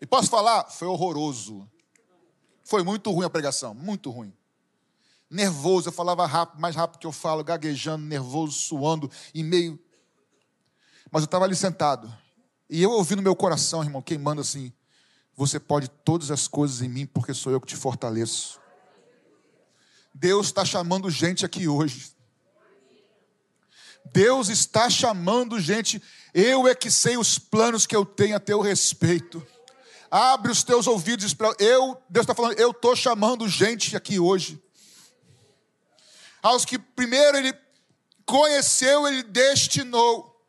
E 0.00 0.06
posso 0.06 0.28
falar? 0.28 0.64
Foi 0.64 0.88
horroroso. 0.88 1.70
Foi 2.64 2.82
muito 2.82 3.12
ruim 3.12 3.24
a 3.24 3.30
pregação, 3.30 3.72
muito 3.74 4.10
ruim. 4.10 4.36
Nervoso, 5.30 5.88
eu 5.88 5.92
falava 5.92 6.26
rápido, 6.26 6.60
mais 6.60 6.74
rápido 6.74 6.98
que 6.98 7.06
eu 7.06 7.12
falo, 7.12 7.44
gaguejando, 7.44 8.04
nervoso, 8.04 8.58
suando, 8.58 9.08
e 9.32 9.44
meio. 9.44 9.78
Mas 11.08 11.22
eu 11.22 11.26
estava 11.26 11.44
ali 11.44 11.54
sentado. 11.54 12.12
E 12.68 12.82
eu 12.82 12.90
ouvi 12.90 13.14
no 13.14 13.22
meu 13.22 13.36
coração, 13.36 13.84
irmão, 13.84 14.02
queimando 14.02 14.40
assim: 14.40 14.72
Você 15.36 15.60
pode 15.60 15.86
todas 15.86 16.32
as 16.32 16.48
coisas 16.48 16.82
em 16.82 16.88
mim, 16.88 17.06
porque 17.06 17.32
sou 17.32 17.52
eu 17.52 17.60
que 17.60 17.68
te 17.68 17.76
fortaleço. 17.76 18.58
Deus 20.12 20.46
está 20.46 20.64
chamando 20.64 21.08
gente 21.08 21.46
aqui 21.46 21.68
hoje. 21.68 22.17
Deus 24.06 24.48
está 24.48 24.88
chamando 24.88 25.60
gente. 25.60 26.02
Eu 26.32 26.66
é 26.66 26.74
que 26.74 26.90
sei 26.90 27.16
os 27.16 27.38
planos 27.38 27.86
que 27.86 27.94
eu 27.94 28.04
tenho 28.04 28.36
a 28.36 28.40
teu 28.40 28.60
respeito. 28.60 29.44
Abre 30.10 30.50
os 30.50 30.62
teus 30.62 30.86
ouvidos 30.86 31.34
para 31.34 31.54
eu. 31.58 32.00
Deus 32.08 32.24
está 32.24 32.34
falando. 32.34 32.58
Eu 32.58 32.70
estou 32.70 32.96
chamando 32.96 33.48
gente 33.48 33.96
aqui 33.96 34.18
hoje. 34.18 34.62
Aos 36.42 36.64
que 36.64 36.78
primeiro 36.78 37.36
ele 37.36 37.52
conheceu, 38.24 39.06
ele 39.06 39.22
destinou. 39.22 40.42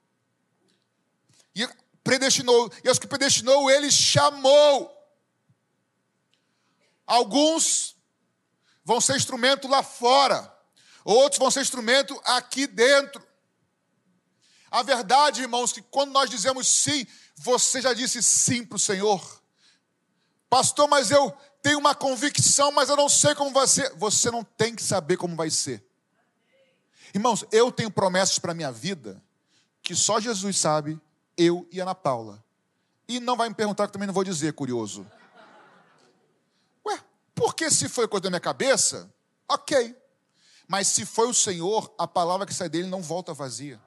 E 1.55 1.67
predestinou. 2.03 2.71
E 2.83 2.89
aos 2.89 2.99
que 2.99 3.07
predestinou, 3.07 3.69
ele 3.69 3.91
chamou. 3.91 4.95
Alguns 7.05 7.95
vão 8.85 9.01
ser 9.01 9.17
instrumento 9.17 9.67
lá 9.67 9.83
fora. 9.83 10.55
Outros 11.03 11.39
vão 11.39 11.51
ser 11.51 11.62
instrumento 11.62 12.19
aqui 12.23 12.67
dentro. 12.67 13.28
A 14.71 14.84
verdade, 14.84 15.41
irmãos, 15.41 15.73
que 15.73 15.82
quando 15.82 16.12
nós 16.12 16.29
dizemos 16.29 16.67
sim, 16.67 17.05
você 17.36 17.82
já 17.82 17.93
disse 17.93 18.21
sim 18.21 18.63
para 18.63 18.75
o 18.75 18.79
Senhor. 18.79 19.41
Pastor, 20.49 20.88
mas 20.88 21.12
eu 21.12 21.32
tenho 21.62 21.79
uma 21.79 21.95
convicção, 21.95 22.71
mas 22.71 22.89
eu 22.89 22.95
não 22.95 23.10
sei 23.10 23.36
como 23.36 23.51
vai 23.51 23.67
ser. 23.67 23.93
Você 23.95 24.29
não 24.32 24.43
tem 24.43 24.75
que 24.75 24.84
saber 24.84 25.17
como 25.17 25.36
vai 25.36 25.49
ser. 25.49 25.84
Irmãos, 27.13 27.43
eu 27.51 27.71
tenho 27.71 27.89
promessas 27.89 28.38
para 28.38 28.51
a 28.51 28.55
minha 28.55 28.71
vida 28.71 29.21
que 29.82 29.95
só 29.95 30.19
Jesus 30.19 30.58
sabe, 30.58 30.99
eu 31.36 31.67
e 31.71 31.79
Ana 31.79 31.95
Paula. 31.95 32.43
E 33.08 33.19
não 33.19 33.36
vai 33.36 33.49
me 33.49 33.55
perguntar 33.55 33.88
que 33.88 33.93
também 33.93 34.05
não 34.05 34.13
vou 34.13 34.23
dizer, 34.23 34.53
curioso. 34.53 35.10
Ué, 36.86 37.03
porque 37.34 37.71
se 37.71 37.89
foi 37.89 38.08
coisa 38.08 38.23
da 38.23 38.29
minha 38.29 38.39
cabeça, 38.39 39.12
ok. 39.47 39.95
Mas 40.67 40.88
se 40.89 41.05
foi 41.05 41.27
o 41.27 41.34
Senhor, 41.34 41.91
a 41.97 42.08
palavra 42.08 42.45
que 42.45 42.53
sai 42.53 42.69
dele 42.69 42.88
não 42.88 43.01
volta 43.01 43.34
vazia. 43.34 43.82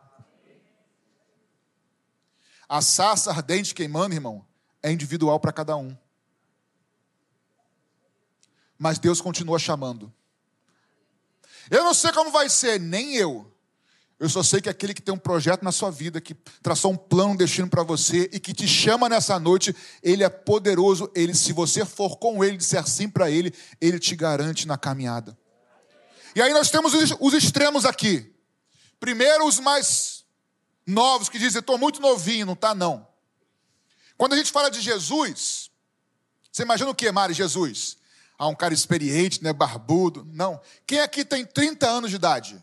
A 2.73 2.81
sarça 2.81 3.31
ardente 3.31 3.75
queimando, 3.75 4.15
irmão, 4.15 4.43
é 4.83 4.91
individual 4.91 5.39
para 5.39 5.53
cada 5.53 5.77
um. 5.77 5.95
Mas 8.79 8.99
Deus 8.99 9.21
continua 9.21 9.59
chamando. 9.59 10.11
Eu 11.71 11.85
não 11.85 11.93
sei 11.93 12.11
como 12.13 12.31
vai 12.31 12.49
ser, 12.49 12.81
nem 12.81 13.15
eu. 13.15 13.47
Eu 14.19 14.27
só 14.27 14.43
sei 14.43 14.63
que 14.63 14.71
aquele 14.71 14.95
que 14.95 15.03
tem 15.03 15.13
um 15.13 15.19
projeto 15.19 15.63
na 15.63 15.71
sua 15.71 15.91
vida, 15.91 16.19
que 16.19 16.33
traçou 16.63 16.93
um 16.93 16.97
plano, 16.97 17.33
um 17.33 17.37
destino 17.37 17.69
para 17.69 17.83
você 17.83 18.31
e 18.33 18.41
que 18.41 18.55
te 18.55 18.67
chama 18.67 19.07
nessa 19.07 19.39
noite, 19.39 19.77
ele 20.03 20.25
é 20.25 20.31
poderoso. 20.31 21.13
Ele, 21.15 21.35
se 21.35 21.53
você 21.53 21.85
for 21.85 22.17
com 22.17 22.43
ele, 22.43 22.57
disser 22.57 22.89
sim 22.89 23.07
para 23.07 23.31
ele, 23.31 23.53
ele 23.83 23.99
te 23.99 24.17
garante 24.17 24.67
na 24.67 24.79
caminhada. 24.79 25.37
E 26.35 26.41
aí 26.41 26.55
nós 26.55 26.71
temos 26.71 26.95
os, 26.95 27.15
os 27.21 27.35
extremos 27.35 27.85
aqui. 27.85 28.35
Primeiro, 28.99 29.47
os 29.47 29.61
mais 29.61 30.12
novos 30.87 31.29
que 31.29 31.39
dizem, 31.39 31.61
estou 31.61 31.79
muito 31.79 32.01
novinho, 32.01 32.47
não 32.47 32.55
está 32.55 32.75
não. 32.75 33.07
Quando 34.17 34.35
a 34.35 34.37
gente 34.37 34.53
fala 34.53 34.71
de 34.71 34.81
Jesus, 34.81 35.71
você 36.51 36.63
imagina 36.63 36.91
o 36.91 36.95
que, 36.95 37.11
Mari, 37.11 37.35
Jesus? 37.35 37.97
Ah, 38.39 38.49
um 38.49 38.55
cara 38.55 38.75
experiente, 38.75 39.43
né, 39.43 39.53
barbudo. 39.53 40.27
Não. 40.33 40.61
Quem 40.87 41.01
aqui 41.01 41.25
tem 41.25 41.45
30 41.45 41.89
anos 41.89 42.11
de 42.11 42.17
idade? 42.17 42.63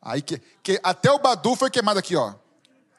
Aí 0.00 0.22
que, 0.22 0.38
que 0.62 0.80
até 0.82 1.10
o 1.10 1.18
Badu 1.18 1.56
foi 1.56 1.70
queimado 1.70 1.98
aqui, 1.98 2.14
ó. 2.16 2.34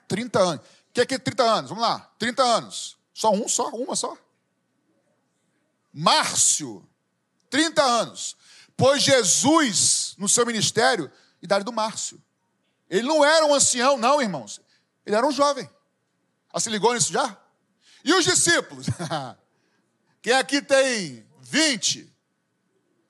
30 0.08 0.39
anos. 0.39 0.65
Quem 0.93 1.03
aqui 1.03 1.19
tem 1.19 1.34
30 1.34 1.43
anos? 1.43 1.69
Vamos 1.69 1.84
lá. 1.84 2.12
30 2.19 2.43
anos. 2.43 2.97
Só 3.13 3.31
um, 3.31 3.47
só, 3.47 3.69
uma 3.69 3.95
só. 3.95 4.17
Márcio, 5.93 6.88
30 7.49 7.81
anos. 7.81 8.36
Pois 8.75 9.01
Jesus, 9.01 10.15
no 10.17 10.27
seu 10.27 10.45
ministério, 10.45 11.10
idade 11.41 11.63
do 11.63 11.71
Márcio. 11.71 12.21
Ele 12.89 13.08
não 13.08 13.24
era 13.26 13.45
um 13.45 13.54
ancião, 13.54 13.98
não, 13.98 14.21
irmãos. 14.21 14.62
Ele 15.06 15.15
era 15.15 15.26
um 15.26 15.32
jovem. 15.32 15.69
Ah, 16.52 16.60
se 16.60 16.69
ligou 16.69 16.93
nisso 16.93 17.12
já? 17.12 17.38
E 18.04 18.13
os 18.13 18.24
discípulos? 18.24 18.88
Quem 20.21 20.34
aqui 20.34 20.62
tem 20.62 21.28
20? 21.41 22.12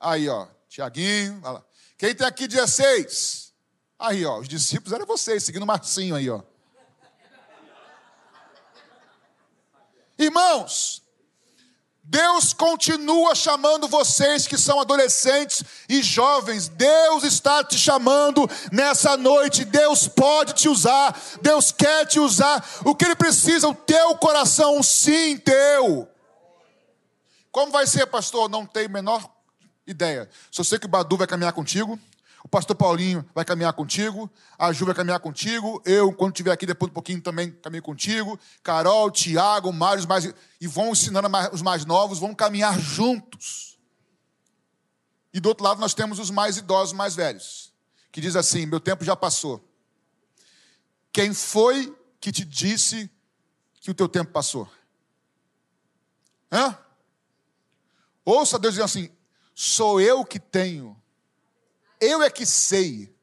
Aí, 0.00 0.28
ó, 0.28 0.46
Tiaguinho, 0.68 1.40
olha 1.42 1.52
lá. 1.52 1.64
Quem 1.96 2.14
tem 2.14 2.26
aqui 2.26 2.46
16? 2.46 3.54
Aí, 3.98 4.24
ó, 4.26 4.38
os 4.38 4.48
discípulos 4.48 4.92
eram 4.92 5.06
vocês, 5.06 5.42
seguindo 5.42 5.62
o 5.62 5.66
Marcinho 5.66 6.14
aí, 6.14 6.28
ó. 6.28 6.42
Irmãos, 10.18 11.02
Deus 12.08 12.52
continua 12.52 13.34
chamando 13.34 13.88
vocês 13.88 14.46
que 14.46 14.56
são 14.56 14.80
adolescentes 14.80 15.64
e 15.88 16.02
jovens. 16.02 16.68
Deus 16.68 17.24
está 17.24 17.64
te 17.64 17.76
chamando 17.76 18.48
nessa 18.70 19.16
noite. 19.16 19.64
Deus 19.64 20.06
pode 20.06 20.52
te 20.52 20.68
usar. 20.68 21.20
Deus 21.42 21.72
quer 21.72 22.06
te 22.06 22.20
usar. 22.20 22.64
O 22.84 22.94
que 22.94 23.04
Ele 23.04 23.16
precisa? 23.16 23.68
O 23.68 23.74
teu 23.74 24.16
coração, 24.18 24.80
sim, 24.84 25.36
teu. 25.36 26.08
Como 27.50 27.72
vai 27.72 27.88
ser, 27.88 28.06
pastor? 28.06 28.48
Não 28.48 28.64
tenho 28.64 28.86
a 28.86 28.92
menor 28.92 29.28
ideia. 29.84 30.30
Só 30.50 30.62
sei 30.62 30.78
que 30.78 30.86
o 30.86 30.88
Badu 30.88 31.16
vai 31.16 31.26
caminhar 31.26 31.52
contigo. 31.52 31.98
O 32.46 32.48
pastor 32.48 32.76
Paulinho 32.76 33.28
vai 33.34 33.44
caminhar 33.44 33.72
contigo, 33.72 34.30
a 34.56 34.72
Ju 34.72 34.86
vai 34.86 34.94
caminhar 34.94 35.18
contigo, 35.18 35.82
eu, 35.84 36.12
quando 36.12 36.30
estiver 36.30 36.52
aqui 36.52 36.64
depois 36.64 36.88
de 36.88 36.92
um 36.92 36.94
pouquinho, 36.94 37.20
também 37.20 37.50
caminho 37.50 37.82
contigo, 37.82 38.38
Carol, 38.62 39.10
Tiago, 39.10 39.72
Mário, 39.72 39.98
os 39.98 40.06
mais, 40.06 40.32
e 40.60 40.66
vão 40.68 40.92
ensinando 40.92 41.28
os 41.52 41.60
mais 41.60 41.84
novos, 41.84 42.20
vão 42.20 42.32
caminhar 42.32 42.78
juntos. 42.78 43.76
E 45.34 45.40
do 45.40 45.48
outro 45.48 45.64
lado 45.64 45.80
nós 45.80 45.92
temos 45.92 46.20
os 46.20 46.30
mais 46.30 46.56
idosos, 46.56 46.92
mais 46.92 47.16
velhos, 47.16 47.74
que 48.12 48.20
diz 48.20 48.36
assim: 48.36 48.64
meu 48.64 48.78
tempo 48.78 49.04
já 49.04 49.16
passou. 49.16 49.68
Quem 51.12 51.34
foi 51.34 51.98
que 52.20 52.30
te 52.30 52.44
disse 52.44 53.10
que 53.80 53.90
o 53.90 53.94
teu 53.94 54.08
tempo 54.08 54.30
passou? 54.30 54.70
Hã? 56.52 56.78
Ouça 58.24 58.56
Deus 58.56 58.74
dizendo 58.74 58.84
assim: 58.84 59.10
sou 59.52 60.00
eu 60.00 60.24
que 60.24 60.38
tenho 60.38 60.96
eu 62.00 62.22
é 62.22 62.30
que 62.30 62.46
sei. 62.46 63.14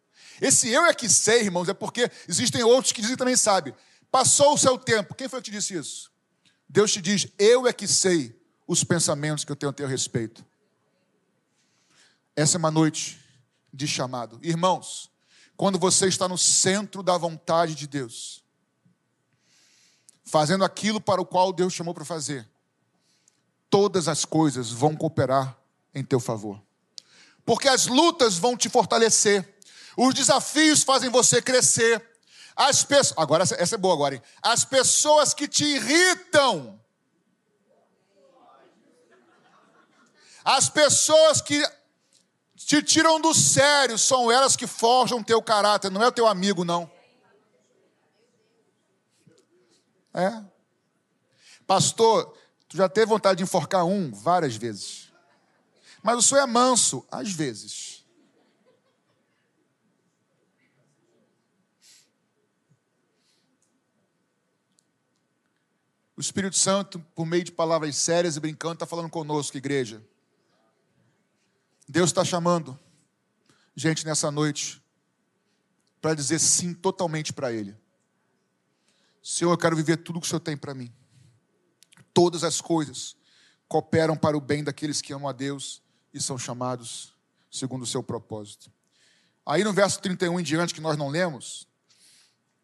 Esse 0.41 0.69
eu 0.69 0.85
é 0.85 0.93
que 0.93 1.07
sei, 1.07 1.41
irmãos, 1.41 1.69
é 1.69 1.73
porque 1.73 2.09
existem 2.27 2.63
outros 2.63 2.91
que 2.91 3.01
dizem 3.01 3.15
também 3.15 3.37
sabe. 3.37 3.73
Passou 4.11 4.53
o 4.53 4.57
seu 4.57 4.77
tempo. 4.77 5.15
Quem 5.15 5.29
foi 5.29 5.41
que 5.41 5.49
te 5.49 5.51
disse 5.51 5.75
isso? 5.75 6.11
Deus 6.67 6.91
te 6.91 7.01
diz: 7.01 7.27
Eu 7.37 7.67
é 7.67 7.73
que 7.73 7.87
sei 7.87 8.39
os 8.67 8.83
pensamentos 8.83 9.43
que 9.45 9.51
eu 9.51 9.55
tenho 9.55 9.69
a 9.69 9.73
teu 9.73 9.87
respeito. 9.87 10.45
Essa 12.35 12.57
é 12.57 12.59
uma 12.59 12.71
noite 12.71 13.19
de 13.71 13.87
chamado. 13.87 14.39
Irmãos, 14.41 15.09
quando 15.55 15.77
você 15.77 16.07
está 16.07 16.27
no 16.27 16.37
centro 16.37 17.03
da 17.03 17.17
vontade 17.17 17.75
de 17.75 17.87
Deus, 17.87 18.43
fazendo 20.23 20.63
aquilo 20.63 20.99
para 20.99 21.21
o 21.21 21.25
qual 21.25 21.53
Deus 21.53 21.73
chamou 21.73 21.93
para 21.93 22.05
fazer, 22.05 22.49
todas 23.69 24.07
as 24.07 24.25
coisas 24.25 24.71
vão 24.71 24.95
cooperar 24.95 25.57
em 25.93 26.03
teu 26.03 26.19
favor. 26.19 26.61
Porque 27.45 27.67
as 27.67 27.87
lutas 27.87 28.37
vão 28.37 28.55
te 28.55 28.69
fortalecer, 28.69 29.53
os 29.97 30.13
desafios 30.13 30.83
fazem 30.83 31.09
você 31.09 31.41
crescer. 31.41 32.01
As 32.55 32.83
pessoas, 32.83 33.17
agora 33.17 33.43
essa 33.43 33.75
é 33.75 33.77
boa 33.77 33.93
agora, 33.93 34.15
hein? 34.15 34.21
As 34.41 34.63
pessoas 34.63 35.33
que 35.33 35.47
te 35.47 35.65
irritam, 35.65 36.79
as 40.43 40.69
pessoas 40.69 41.41
que 41.41 41.63
te 42.55 42.81
tiram 42.83 43.19
do 43.19 43.33
sério, 43.33 43.97
são 43.97 44.31
elas 44.31 44.55
que 44.55 44.67
forjam 44.67 45.23
teu 45.23 45.41
caráter, 45.41 45.89
não 45.89 46.03
é 46.03 46.07
o 46.07 46.11
teu 46.11 46.27
amigo, 46.27 46.63
não. 46.63 46.89
É. 50.13 50.43
Pastor, 51.65 52.37
tu 52.67 52.77
já 52.77 52.87
teve 52.87 53.07
vontade 53.07 53.37
de 53.37 53.43
enforcar 53.43 53.85
um 53.85 54.11
várias 54.11 54.55
vezes. 54.55 55.12
Mas 56.03 56.17
o 56.17 56.21
senhor 56.21 56.41
é 56.41 56.45
manso, 56.45 57.07
às 57.09 57.31
vezes. 57.31 58.03
O 66.17 66.19
Espírito 66.19 66.57
Santo, 66.57 66.99
por 67.15 67.25
meio 67.25 67.45
de 67.45 67.53
palavras 67.53 67.95
sérias 67.95 68.35
e 68.35 68.39
brincando, 68.39 68.73
está 68.73 68.85
falando 68.85 69.09
conosco, 69.09 69.57
igreja. 69.57 70.03
Deus 71.87 72.09
está 72.09 72.25
chamando 72.25 72.77
gente 73.73 74.05
nessa 74.05 74.29
noite 74.29 74.83
para 76.01 76.13
dizer 76.13 76.37
sim 76.39 76.73
totalmente 76.73 77.31
para 77.31 77.51
Ele. 77.51 77.75
Senhor, 79.23 79.51
eu 79.51 79.57
quero 79.57 79.75
viver 79.75 79.97
tudo 79.97 80.19
que 80.19 80.25
o 80.25 80.29
Senhor 80.29 80.41
tem 80.41 80.57
para 80.57 80.73
mim. 80.73 80.93
Todas 82.13 82.43
as 82.43 82.59
coisas 82.59 83.15
cooperam 83.69 84.17
para 84.17 84.37
o 84.37 84.41
bem 84.41 84.63
daqueles 84.63 85.01
que 85.01 85.13
amam 85.13 85.29
a 85.29 85.31
Deus 85.31 85.82
e 86.13 86.21
são 86.21 86.37
chamados 86.37 87.13
segundo 87.49 87.83
o 87.83 87.87
seu 87.87 88.03
propósito. 88.03 88.71
Aí 89.45 89.63
no 89.63 89.73
verso 89.73 89.99
31 89.99 90.39
em 90.39 90.43
diante, 90.43 90.73
que 90.73 90.81
nós 90.81 90.97
não 90.97 91.09
lemos, 91.09 91.67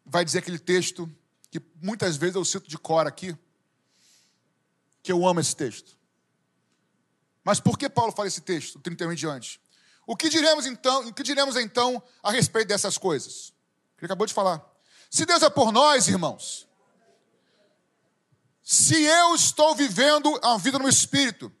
vai 0.04 0.24
dizer 0.24 0.38
aquele 0.38 0.58
texto 0.58 1.10
que 1.50 1.60
muitas 1.82 2.16
vezes 2.16 2.36
eu 2.36 2.44
cito 2.44 2.68
de 2.68 2.78
cor 2.78 3.06
aqui, 3.06 3.36
que 5.02 5.12
eu 5.12 5.26
amo 5.26 5.40
esse 5.40 5.54
texto. 5.54 5.96
Mas 7.44 7.58
por 7.60 7.78
que 7.78 7.88
Paulo 7.88 8.12
fala 8.12 8.28
esse 8.28 8.40
texto, 8.40 8.78
31 8.80 9.12
em 9.12 9.16
diante? 9.16 9.60
O 10.06 10.16
que 10.16 10.28
diremos 10.28 10.66
então, 10.66 11.08
o 11.08 11.12
que 11.12 11.22
diremos 11.22 11.56
então 11.56 12.02
a 12.22 12.30
respeito 12.30 12.68
dessas 12.68 12.96
coisas? 12.96 13.52
Ele 13.98 14.06
acabou 14.06 14.26
de 14.26 14.34
falar. 14.34 14.64
Se 15.10 15.26
Deus 15.26 15.42
é 15.42 15.50
por 15.50 15.72
nós, 15.72 16.08
irmãos, 16.08 16.66
se 18.62 19.02
eu 19.02 19.34
estou 19.34 19.74
vivendo 19.74 20.38
a 20.42 20.56
vida 20.56 20.78
no 20.78 20.88
Espírito, 20.88 21.52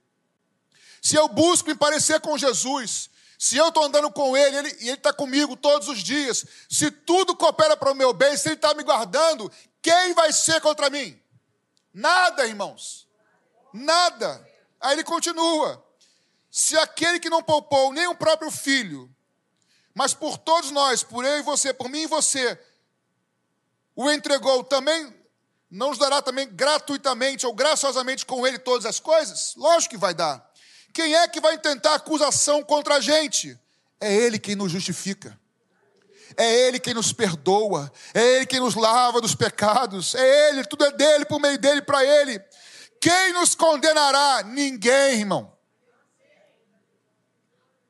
se 1.00 1.16
eu 1.16 1.28
busco 1.28 1.68
me 1.68 1.74
parecer 1.74 2.20
com 2.20 2.36
Jesus, 2.36 3.10
se 3.38 3.56
eu 3.56 3.68
estou 3.68 3.84
andando 3.84 4.10
com 4.10 4.36
Ele, 4.36 4.56
e 4.80 4.88
Ele 4.88 4.96
está 4.96 5.12
comigo 5.12 5.56
todos 5.56 5.88
os 5.88 5.98
dias, 5.98 6.44
se 6.68 6.90
tudo 6.90 7.34
coopera 7.34 7.76
para 7.76 7.92
o 7.92 7.94
meu 7.94 8.12
bem, 8.12 8.36
se 8.36 8.48
Ele 8.48 8.56
está 8.56 8.74
me 8.74 8.82
guardando, 8.82 9.50
quem 9.82 10.12
vai 10.12 10.32
ser 10.32 10.60
contra 10.60 10.90
mim? 10.90 11.18
Nada, 11.92 12.46
irmãos. 12.46 13.08
Nada. 13.72 14.46
Aí 14.80 14.94
ele 14.94 15.04
continua: 15.04 15.84
se 16.50 16.76
aquele 16.78 17.20
que 17.20 17.30
não 17.30 17.42
poupou 17.42 17.92
nem 17.92 18.06
o 18.06 18.14
próprio 18.14 18.50
filho, 18.50 19.10
mas 19.94 20.14
por 20.14 20.38
todos 20.38 20.70
nós, 20.70 21.02
por 21.02 21.24
eu 21.24 21.38
e 21.38 21.42
você, 21.42 21.72
por 21.72 21.88
mim 21.88 22.02
e 22.02 22.06
você, 22.06 22.58
o 23.94 24.10
entregou 24.10 24.64
também, 24.64 25.14
não 25.70 25.90
nos 25.90 25.98
dará 25.98 26.22
também 26.22 26.48
gratuitamente 26.48 27.46
ou 27.46 27.54
graciosamente 27.54 28.24
com 28.24 28.46
ele 28.46 28.58
todas 28.58 28.86
as 28.86 28.98
coisas? 28.98 29.54
Lógico 29.56 29.90
que 29.90 29.98
vai 29.98 30.14
dar. 30.14 30.49
Quem 30.92 31.14
é 31.14 31.28
que 31.28 31.40
vai 31.40 31.58
tentar 31.58 31.94
acusação 31.94 32.62
contra 32.62 32.96
a 32.96 33.00
gente? 33.00 33.58
É 34.00 34.12
ele 34.12 34.38
quem 34.38 34.56
nos 34.56 34.72
justifica. 34.72 35.38
É 36.36 36.66
Ele 36.66 36.78
quem 36.78 36.94
nos 36.94 37.12
perdoa, 37.12 37.92
é 38.14 38.36
Ele 38.36 38.46
quem 38.46 38.60
nos 38.60 38.74
lava 38.74 39.20
dos 39.20 39.34
pecados, 39.34 40.14
é 40.14 40.48
Ele, 40.48 40.64
tudo 40.64 40.84
é 40.84 40.92
dele, 40.92 41.24
por 41.24 41.40
meio 41.40 41.58
dele, 41.58 41.82
para 41.82 42.04
Ele. 42.04 42.40
Quem 43.00 43.32
nos 43.32 43.54
condenará? 43.54 44.42
Ninguém, 44.44 45.18
irmão. 45.18 45.52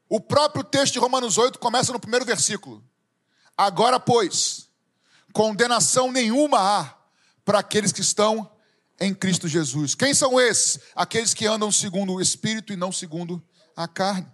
O 0.08 0.20
próprio 0.20 0.64
texto 0.64 0.94
de 0.94 0.98
Romanos 0.98 1.38
8 1.38 1.58
começa 1.58 1.92
no 1.92 2.00
primeiro 2.00 2.24
versículo. 2.24 2.82
Agora, 3.56 4.00
pois, 4.00 4.68
condenação 5.32 6.10
nenhuma 6.10 6.58
há 6.58 6.94
para 7.44 7.58
aqueles 7.58 7.92
que 7.92 8.00
estão 8.00 8.50
em 9.00 9.14
Cristo 9.14 9.48
Jesus. 9.48 9.94
Quem 9.94 10.12
são 10.12 10.38
esses? 10.38 10.78
Aqueles 10.94 11.32
que 11.32 11.46
andam 11.46 11.72
segundo 11.72 12.12
o 12.12 12.20
Espírito 12.20 12.72
e 12.72 12.76
não 12.76 12.92
segundo 12.92 13.42
a 13.74 13.88
carne. 13.88 14.26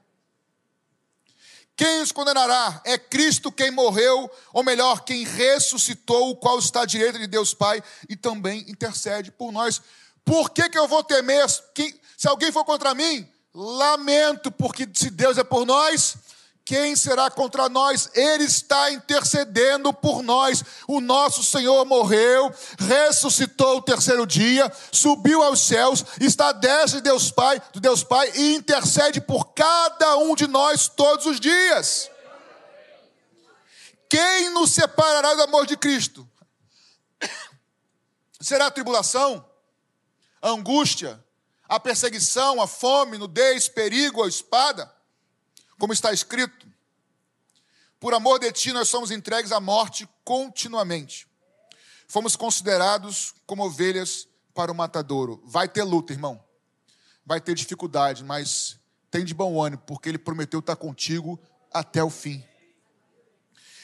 Quem 1.76 2.00
os 2.00 2.10
condenará? 2.10 2.80
É 2.84 2.96
Cristo 2.96 3.52
quem 3.52 3.70
morreu, 3.70 4.30
ou 4.52 4.64
melhor, 4.64 5.04
quem 5.04 5.24
ressuscitou, 5.24 6.30
o 6.30 6.36
qual 6.36 6.58
está 6.58 6.82
à 6.82 6.86
direita 6.86 7.18
de 7.18 7.26
Deus 7.26 7.52
Pai 7.52 7.82
e 8.08 8.16
também 8.16 8.64
intercede 8.66 9.30
por 9.30 9.52
nós. 9.52 9.82
Por 10.24 10.50
que, 10.50 10.68
que 10.70 10.78
eu 10.78 10.88
vou 10.88 11.04
temer? 11.04 11.46
Se 11.48 12.26
alguém 12.26 12.50
for 12.50 12.64
contra 12.64 12.94
mim, 12.94 13.28
lamento, 13.54 14.50
porque 14.50 14.88
se 14.92 15.10
Deus 15.10 15.36
é 15.36 15.44
por 15.44 15.66
nós, 15.66 16.16
quem 16.66 16.96
será 16.96 17.30
contra 17.30 17.68
nós? 17.68 18.10
Ele 18.12 18.42
está 18.42 18.90
intercedendo 18.90 19.92
por 19.92 20.20
nós. 20.20 20.64
O 20.88 21.00
nosso 21.00 21.44
Senhor 21.44 21.84
morreu, 21.84 22.52
ressuscitou 22.76 23.76
o 23.76 23.82
terceiro 23.82 24.26
dia, 24.26 24.70
subiu 24.90 25.44
aos 25.44 25.60
céus, 25.60 26.04
está 26.20 26.50
desde 26.50 27.00
Deus 27.00 27.30
Pai, 27.30 27.62
do 27.72 27.78
Deus 27.78 28.02
Pai 28.02 28.32
e 28.34 28.56
intercede 28.56 29.20
por 29.20 29.52
cada 29.54 30.16
um 30.16 30.34
de 30.34 30.48
nós 30.48 30.88
todos 30.88 31.24
os 31.26 31.38
dias. 31.38 32.10
Quem 34.10 34.50
nos 34.50 34.72
separará 34.72 35.34
do 35.34 35.42
amor 35.42 35.66
de 35.66 35.76
Cristo? 35.76 36.28
Será 38.40 38.66
a 38.66 38.72
tribulação, 38.72 39.48
a 40.42 40.48
angústia, 40.48 41.24
a 41.68 41.78
perseguição, 41.78 42.60
a 42.60 42.66
fome, 42.66 43.18
nudez, 43.18 43.68
perigo, 43.68 44.24
a 44.24 44.28
espada? 44.28 44.95
Como 45.78 45.92
está 45.92 46.12
escrito, 46.12 46.66
por 47.98 48.14
amor 48.14 48.38
de 48.38 48.50
ti 48.52 48.72
nós 48.72 48.88
somos 48.88 49.10
entregues 49.10 49.52
à 49.52 49.60
morte 49.60 50.08
continuamente. 50.24 51.26
Fomos 52.08 52.36
considerados 52.36 53.34
como 53.46 53.64
ovelhas 53.64 54.28
para 54.54 54.70
o 54.70 54.74
matadouro. 54.74 55.42
Vai 55.44 55.68
ter 55.68 55.82
luta, 55.82 56.12
irmão. 56.12 56.42
Vai 57.24 57.40
ter 57.40 57.54
dificuldade, 57.54 58.22
mas 58.22 58.78
tem 59.10 59.24
de 59.24 59.34
bom 59.34 59.60
ânimo, 59.62 59.82
porque 59.86 60.08
ele 60.08 60.18
prometeu 60.18 60.60
estar 60.60 60.76
contigo 60.76 61.40
até 61.72 62.02
o 62.02 62.10
fim. 62.10 62.44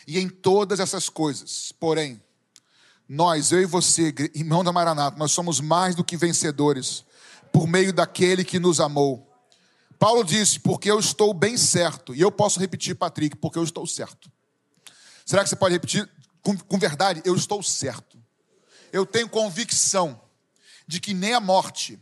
E 0.07 0.18
em 0.18 0.28
todas 0.28 0.81
essas 0.81 1.09
coisas, 1.09 1.72
porém, 1.72 2.22
nós, 3.09 3.52
eu 3.52 3.61
e 3.61 3.66
você, 3.66 4.14
irmão 4.35 4.64
da 4.64 4.72
Maranata, 4.72 5.18
nós 5.18 5.33
somos 5.33 5.61
mais 5.61 5.94
do 5.94 6.05
que 6.05 6.16
vencedores 6.16 7.05
por 7.52 7.66
meio 7.66 7.92
daquele 7.92 8.44
que 8.44 8.59
nos 8.59 8.81
amou. 8.81 9.32
Paulo 10.03 10.25
disse, 10.25 10.59
porque 10.59 10.91
eu 10.91 10.99
estou 10.99 11.33
bem 11.33 11.57
certo. 11.57 12.12
E 12.12 12.21
eu 12.21 12.33
posso 12.33 12.59
repetir, 12.59 12.93
Patrick, 12.93 13.37
porque 13.37 13.57
eu 13.57 13.62
estou 13.62 13.87
certo. 13.87 14.29
Será 15.25 15.45
que 15.45 15.49
você 15.49 15.55
pode 15.55 15.75
repetir 15.75 16.11
com, 16.43 16.59
com 16.59 16.77
verdade? 16.77 17.23
Eu 17.25 17.37
estou 17.37 17.62
certo. 17.62 18.21
Eu 18.93 19.07
tenho 19.07 19.29
convicção 19.29 20.21
de 20.88 20.99
que 20.99 21.15
nem 21.15 21.35
a 21.35 21.41
morte, 21.41 22.01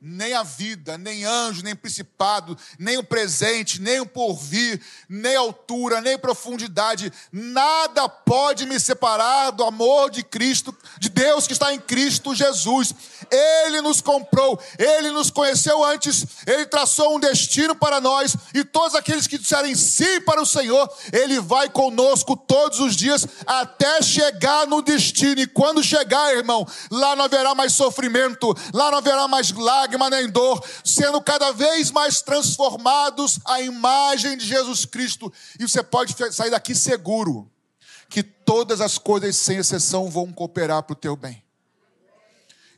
nem 0.00 0.32
a 0.32 0.42
vida, 0.42 0.96
nem 0.96 1.26
anjo, 1.26 1.62
nem 1.62 1.76
principado, 1.76 2.56
nem 2.78 2.96
o 2.96 3.04
presente, 3.04 3.82
nem 3.82 4.00
o 4.00 4.06
porvir, 4.06 4.80
nem 5.06 5.36
altura, 5.36 6.00
nem 6.00 6.18
profundidade, 6.18 7.12
nada 7.30 8.08
pode 8.08 8.64
me 8.64 8.80
separar 8.80 9.50
do 9.50 9.62
amor 9.62 10.10
de 10.10 10.22
Cristo, 10.22 10.74
de 10.98 11.10
Deus 11.10 11.46
que 11.46 11.52
está 11.52 11.74
em 11.74 11.78
Cristo 11.78 12.34
Jesus. 12.34 12.94
Ele 13.30 13.82
nos 13.82 14.00
comprou, 14.00 14.58
ele 14.78 15.10
nos 15.10 15.30
conheceu 15.30 15.84
antes, 15.84 16.24
ele 16.46 16.64
traçou 16.64 17.14
um 17.14 17.20
destino 17.20 17.74
para 17.74 18.00
nós 18.00 18.34
e 18.54 18.64
todos 18.64 18.94
aqueles 18.94 19.26
que 19.26 19.36
disserem 19.36 19.74
sim 19.74 20.22
para 20.22 20.40
o 20.40 20.46
Senhor, 20.46 20.90
ele 21.12 21.40
vai 21.40 21.68
conosco 21.68 22.36
todos 22.36 22.80
os 22.80 22.96
dias 22.96 23.26
até 23.46 24.00
chegar 24.00 24.66
no 24.66 24.80
destino. 24.80 25.42
E 25.42 25.46
quando 25.46 25.84
chegar, 25.84 26.34
irmão, 26.34 26.66
lá 26.90 27.14
não 27.14 27.26
haverá 27.26 27.54
mais 27.54 27.74
sofrimento, 27.74 28.56
lá 28.72 28.90
não 28.90 28.98
haverá 28.98 29.28
mais 29.28 29.50
lágrimas 29.52 29.89
lágrima 29.90 30.08
nem 30.08 30.28
dor, 30.28 30.64
sendo 30.84 31.20
cada 31.20 31.50
vez 31.52 31.90
mais 31.90 32.22
transformados 32.22 33.40
à 33.44 33.60
imagem 33.60 34.36
de 34.36 34.46
Jesus 34.46 34.84
Cristo. 34.84 35.32
E 35.58 35.66
você 35.66 35.82
pode 35.82 36.14
sair 36.32 36.50
daqui 36.50 36.74
seguro 36.74 37.50
que 38.08 38.22
todas 38.22 38.80
as 38.80 38.98
coisas, 38.98 39.36
sem 39.36 39.58
exceção, 39.58 40.08
vão 40.08 40.32
cooperar 40.32 40.82
para 40.84 40.92
o 40.92 40.96
teu 40.96 41.16
bem. 41.16 41.42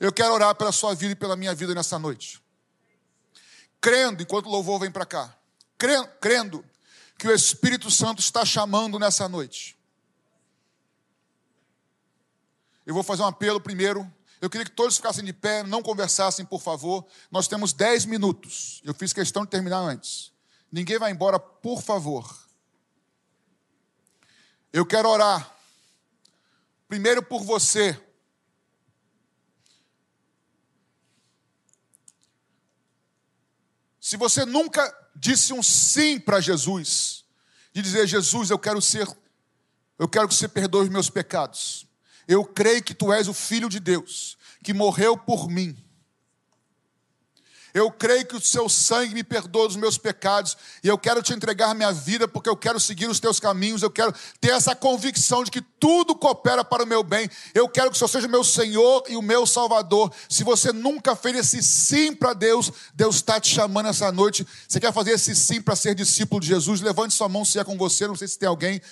Eu 0.01 0.13
quero 0.13 0.33
orar 0.33 0.55
pela 0.55 0.73
sua 0.73 0.95
vida 0.95 1.13
e 1.13 1.17
pela 1.17 1.37
minha 1.37 1.55
vida 1.55 1.75
nessa 1.75 1.99
noite. 1.99 2.43
Crendo, 3.81 4.23
enquanto 4.23 4.47
o 4.47 4.51
louvor 4.51 4.81
vem 4.81 4.91
para 4.91 5.07
cá, 5.07 5.37
crendo 6.21 6.65
que 7.19 7.29
o 7.29 7.35
Espírito 7.35 7.91
Santo 7.91 8.21
está 8.21 8.45
chamando 8.45 8.99
nessa 8.99 9.29
noite. 9.29 9.77
Eu 12.85 12.95
vou 12.95 13.03
fazer 13.03 13.23
um 13.23 13.27
apelo 13.27 13.61
primeiro 13.61 14.11
Eu 14.43 14.51
queria 14.51 14.65
que 14.65 14.73
todos 14.73 14.97
ficassem 14.97 15.25
de 15.25 15.33
pé, 15.33 15.63
não 15.63 15.81
conversassem, 15.81 16.45
por 16.45 16.61
favor. 16.61 17.07
Nós 17.31 17.47
temos 17.47 17.73
dez 17.73 18.05
minutos. 18.05 18.83
Eu 18.83 18.93
fiz 18.93 19.13
questão 19.13 19.45
de 19.45 19.51
terminar 19.51 19.79
antes. 19.79 20.33
Ninguém 20.71 20.99
vai 20.99 21.13
embora, 21.13 21.39
por 21.39 21.81
favor. 21.81 22.29
Eu 24.73 24.85
quero 24.85 25.09
orar. 25.09 25.57
Primeiro 26.89 27.23
por 27.23 27.45
você. 27.45 27.97
Se 34.01 34.17
você 34.17 34.45
nunca 34.45 34.93
disse 35.15 35.53
um 35.53 35.63
sim 35.63 36.19
para 36.19 36.41
Jesus, 36.41 37.25
de 37.73 37.81
dizer, 37.81 38.09
Jesus, 38.09 38.51
eu 38.51 38.59
quero 38.59 38.83
ser, 38.83 39.07
eu 39.97 40.09
quero 40.09 40.27
que 40.27 40.35
você 40.35 40.49
perdoe 40.49 40.83
os 40.83 40.89
meus 40.89 41.09
pecados. 41.09 41.87
Eu 42.27 42.45
creio 42.45 42.83
que 42.83 42.95
tu 42.95 43.13
és 43.13 43.29
o 43.29 43.35
Filho 43.35 43.69
de 43.69 43.81
Deus, 43.81 44.37
que 44.63 44.73
morreu 44.73 45.17
por 45.17 45.49
mim. 45.49 45.77
Eu 47.75 47.91
creio 47.91 48.27
que 48.27 48.37
o 48.37 48.41
seu 48.41 48.69
sangue 48.69 49.15
me 49.15 49.25
perdoa 49.25 49.67
dos 49.67 49.77
meus 49.77 49.97
pecados 49.97 50.57
e 50.85 50.89
eu 50.89 50.99
quero 50.99 51.23
te 51.23 51.33
entregar 51.33 51.75
minha 51.75 51.91
vida 51.91 52.29
porque 52.29 52.49
eu 52.49 52.57
quero 52.57 52.79
seguir 52.79 53.09
os 53.09 53.19
teus 53.19 53.41
caminhos. 53.41 53.83
Eu 53.83 53.91
quero 53.91 54.13
ter 54.41 54.51
essa 54.51 54.75
convicção 54.75 55.43
de 55.43 55.51
que 55.51 55.63
tudo 55.63 56.15
coopera 56.15 56.63
para 56.63 56.85
o 56.85 56.87
meu 56.87 57.03
bem. 57.03 57.31
Eu 57.55 57.67
quero 57.69 57.91
que 57.91 57.97
o 57.97 57.99
Senhor 57.99 58.09
seja 58.09 58.29
meu 58.29 58.45
Senhor 58.45 59.05
e 59.09 59.17
o 59.17 59.23
meu 59.23 59.47
Salvador. 59.47 60.13
Se 60.29 60.45
você 60.45 60.71
nunca 60.71 61.17
fez 61.17 61.37
esse 61.37 61.63
sim 61.63 62.15
para 62.15 62.35
Deus, 62.35 62.71
Deus 62.95 63.17
está 63.17 63.41
te 63.41 63.49
chamando 63.49 63.89
essa 63.89 64.13
noite. 64.13 64.47
Você 64.69 64.79
quer 64.79 64.93
fazer 64.93 65.13
esse 65.13 65.35
sim 65.35 65.63
para 65.63 65.75
ser 65.75 65.95
discípulo 65.95 66.43
de 66.43 66.49
Jesus? 66.49 66.83
Levante 66.83 67.15
sua 67.15 67.29
mão 67.29 67.43
se 67.43 67.59
é 67.59 67.65
com 67.65 67.79
você. 67.79 68.07
Não 68.07 68.17
sei 68.17 68.29
se 68.29 68.39
tem 68.39 68.49
alguém. 68.49 68.83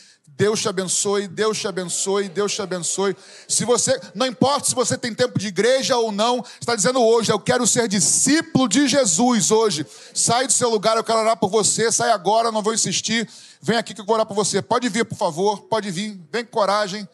Deus 0.40 0.62
te 0.62 0.70
abençoe, 0.70 1.28
Deus 1.28 1.58
te 1.58 1.68
abençoe, 1.68 2.26
Deus 2.30 2.54
te 2.54 2.62
abençoe. 2.62 3.14
Se 3.46 3.62
você, 3.66 4.00
não 4.14 4.24
importa 4.24 4.70
se 4.70 4.74
você 4.74 4.96
tem 4.96 5.12
tempo 5.12 5.38
de 5.38 5.48
igreja 5.48 5.98
ou 5.98 6.10
não, 6.10 6.42
está 6.58 6.74
dizendo 6.74 6.98
hoje, 6.98 7.30
eu 7.30 7.38
quero 7.38 7.66
ser 7.66 7.86
discípulo 7.86 8.66
de 8.66 8.88
Jesus 8.88 9.50
hoje. 9.50 9.86
Sai 10.14 10.46
do 10.46 10.52
seu 10.54 10.70
lugar, 10.70 10.96
eu 10.96 11.04
quero 11.04 11.18
orar 11.18 11.36
por 11.36 11.50
você. 11.50 11.92
Sai 11.92 12.10
agora, 12.10 12.50
não 12.50 12.62
vou 12.62 12.72
insistir. 12.72 13.28
Vem 13.60 13.76
aqui 13.76 13.92
que 13.92 14.00
eu 14.00 14.04
vou 14.06 14.14
orar 14.14 14.24
por 14.24 14.32
você. 14.32 14.62
Pode 14.62 14.88
vir, 14.88 15.04
por 15.04 15.18
favor, 15.18 15.60
pode 15.64 15.90
vir. 15.90 16.18
Vem 16.32 16.42
com 16.42 16.52
coragem. 16.52 17.06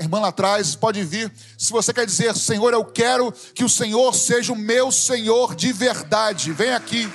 Irmã 0.00 0.20
lá 0.20 0.28
atrás, 0.28 0.74
pode 0.74 1.04
vir. 1.04 1.30
Se 1.58 1.70
você 1.70 1.92
quer 1.92 2.06
dizer, 2.06 2.34
Senhor, 2.34 2.72
eu 2.72 2.86
quero 2.86 3.34
que 3.54 3.64
o 3.64 3.68
Senhor 3.68 4.14
seja 4.14 4.54
o 4.54 4.56
meu 4.56 4.90
Senhor 4.90 5.54
de 5.54 5.74
verdade. 5.74 6.52
Vem 6.52 6.72
aqui, 6.72 7.06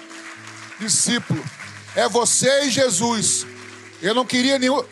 discípulo. 0.80 1.44
É 1.96 2.08
você 2.08 2.66
e 2.66 2.70
Jesus. 2.70 3.48
Eu 4.04 4.14
não 4.14 4.24
queria 4.24 4.60
nenhum. 4.60 4.84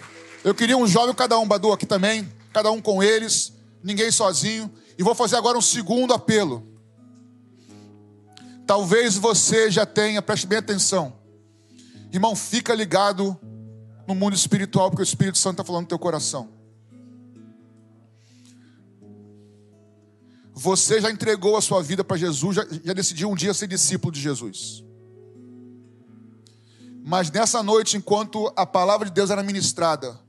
Eu 0.44 0.56
queria 0.56 0.78
um 0.78 0.88
jovem, 0.88 1.14
cada 1.14 1.38
um, 1.38 1.48
Badu, 1.48 1.72
aqui 1.72 1.86
também, 1.86 2.32
cada 2.54 2.72
um 2.72 2.82
com 2.82 3.04
eles, 3.04 3.54
ninguém 3.84 4.12
sozinho. 4.12 4.72
E 4.98 5.04
vou 5.04 5.14
fazer 5.14 5.36
agora 5.36 5.58
um 5.58 5.62
segundo 5.62 6.14
apelo. 6.14 6.66
Talvez 8.66 9.18
você 9.18 9.70
já 9.70 9.86
tenha, 9.86 10.22
preste 10.22 10.48
bem 10.48 10.60
atenção. 10.60 11.14
Irmão, 12.12 12.36
fica 12.36 12.74
ligado 12.74 13.38
no 14.08 14.16
mundo 14.16 14.36
espiritual, 14.36 14.90
porque 14.90 15.02
o 15.02 15.04
Espírito 15.04 15.38
Santo 15.38 15.56
está 15.56 15.64
falando 15.64 15.84
no 15.84 15.88
teu 15.88 16.00
coração. 16.00 16.50
Você 20.54 21.00
já 21.00 21.10
entregou 21.10 21.56
a 21.56 21.62
sua 21.62 21.82
vida 21.82 22.04
para 22.04 22.18
Jesus, 22.18 22.56
já, 22.56 22.66
já 22.84 22.94
decidiu 22.94 23.30
um 23.30 23.36
dia 23.36 23.54
ser 23.54 23.68
discípulo 23.68 24.12
de 24.12 24.20
Jesus. 24.20 24.84
Mas 27.04 27.32
nessa 27.32 27.64
noite, 27.64 27.98
enquanto 27.98 28.52
a 28.56 28.66
palavra 28.66 29.08
de 29.08 29.14
Deus 29.14 29.30
era 29.30 29.42
ministrada, 29.42 30.20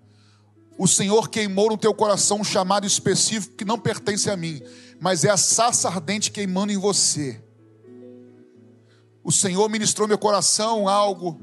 o 0.83 0.89
Senhor 0.89 1.29
queimou 1.29 1.69
no 1.69 1.77
teu 1.77 1.93
coração 1.93 2.41
um 2.41 2.45
chamado 2.45 2.87
específico 2.87 3.55
que 3.55 3.67
não 3.67 3.79
pertence 3.79 4.31
a 4.31 4.37
mim, 4.37 4.63
mas 4.99 5.27
é 5.27 5.29
a 5.29 5.37
sarça 5.37 5.89
ardente 5.89 6.31
queimando 6.31 6.73
em 6.73 6.79
você. 6.79 7.39
O 9.23 9.31
Senhor 9.31 9.69
ministrou 9.69 10.09
meu 10.09 10.17
coração 10.17 10.89
algo. 10.89 11.39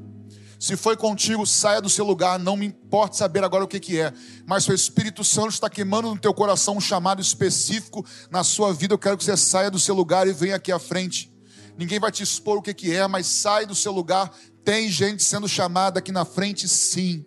Se 0.58 0.76
foi 0.76 0.96
contigo, 0.96 1.46
saia 1.46 1.80
do 1.80 1.88
seu 1.88 2.04
lugar. 2.04 2.36
Não 2.36 2.56
me 2.56 2.66
importa 2.66 3.16
saber 3.16 3.44
agora 3.44 3.62
o 3.62 3.68
que, 3.68 3.78
que 3.78 4.00
é. 4.00 4.12
Mas 4.44 4.66
o 4.66 4.74
Espírito 4.74 5.22
Santo 5.22 5.50
está 5.50 5.70
queimando 5.70 6.08
no 6.08 6.18
teu 6.18 6.34
coração 6.34 6.76
um 6.76 6.80
chamado 6.80 7.22
específico 7.22 8.04
na 8.32 8.42
sua 8.42 8.74
vida. 8.74 8.94
Eu 8.94 8.98
quero 8.98 9.16
que 9.16 9.22
você 9.22 9.36
saia 9.36 9.70
do 9.70 9.78
seu 9.78 9.94
lugar 9.94 10.26
e 10.26 10.32
venha 10.32 10.56
aqui 10.56 10.72
à 10.72 10.80
frente. 10.80 11.32
Ninguém 11.76 12.00
vai 12.00 12.10
te 12.10 12.24
expor 12.24 12.58
o 12.58 12.62
que, 12.62 12.74
que 12.74 12.92
é, 12.92 13.06
mas 13.06 13.28
sai 13.28 13.66
do 13.66 13.74
seu 13.76 13.92
lugar. 13.92 14.36
Tem 14.64 14.90
gente 14.90 15.22
sendo 15.22 15.46
chamada 15.46 16.00
aqui 16.00 16.10
na 16.10 16.24
frente, 16.24 16.68
sim. 16.68 17.24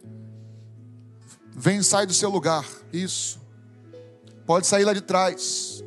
Vem, 1.62 1.84
sai 1.84 2.08
do 2.08 2.14
seu 2.14 2.28
lugar. 2.28 2.66
Isso. 2.92 3.40
Pode 4.48 4.66
sair 4.66 4.84
lá 4.84 4.94
de 4.94 5.02
trás. 5.02 5.84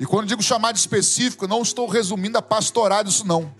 E 0.00 0.06
quando 0.06 0.26
digo 0.26 0.42
chamado 0.42 0.74
específico, 0.76 1.46
não 1.46 1.60
estou 1.60 1.86
resumindo 1.86 2.38
a 2.38 2.40
pastorado 2.40 3.10
isso 3.10 3.26
não. 3.26 3.54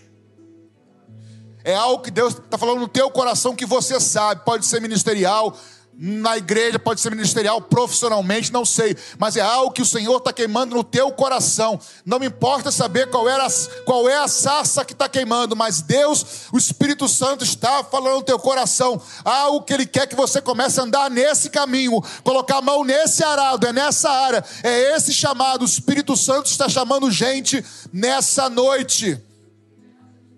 É 1.63 1.75
algo 1.75 2.03
que 2.03 2.11
Deus 2.11 2.33
está 2.33 2.57
falando 2.57 2.81
no 2.81 2.89
teu 2.89 3.11
coração 3.11 3.55
que 3.55 3.67
você 3.67 4.01
sabe. 4.01 4.47
Pode 4.47 4.65
ser 4.65 4.81
ministerial, 4.81 5.55
na 5.99 6.37
igreja, 6.37 6.79
pode 6.79 7.01
ser 7.01 7.11
ministerial, 7.11 7.61
profissionalmente, 7.61 8.53
não 8.53 8.67
sei, 8.67 8.95
mas 9.19 9.35
é 9.35 9.41
algo 9.41 9.73
que 9.73 9.81
o 9.81 9.87
Senhor 9.87 10.19
está 10.19 10.31
queimando 10.31 10.77
no 10.77 10.85
teu 10.85 11.11
coração. 11.11 11.81
Não 12.05 12.19
me 12.19 12.27
importa 12.27 12.71
saber 12.71 13.09
qual, 13.09 13.27
era, 13.27 13.47
qual 13.87 14.07
é 14.07 14.17
a 14.19 14.29
sarça 14.29 14.85
que 14.85 14.93
está 14.93 15.09
queimando, 15.09 15.57
mas 15.57 15.81
Deus, 15.81 16.49
o 16.53 16.59
Espírito 16.59 17.09
Santo, 17.09 17.45
está 17.45 17.83
falando 17.83 18.17
no 18.17 18.23
teu 18.23 18.39
coração 18.39 19.01
algo 19.25 19.63
que 19.63 19.73
Ele 19.73 19.87
quer 19.87 20.07
que 20.07 20.15
você 20.15 20.41
comece 20.41 20.79
a 20.79 20.83
andar 20.83 21.11
nesse 21.11 21.49
caminho, 21.49 22.03
colocar 22.23 22.59
a 22.59 22.63
mão 22.63 22.85
nesse 22.85 23.25
arado, 23.25 23.67
é 23.67 23.73
nessa 23.73 24.11
área, 24.11 24.45
é 24.63 24.95
esse 24.95 25.15
chamado. 25.15 25.63
O 25.63 25.67
Espírito 25.67 26.15
Santo 26.15 26.47
está 26.47 26.69
chamando 26.69 27.11
gente 27.11 27.65
nessa 27.91 28.51
noite. 28.51 29.19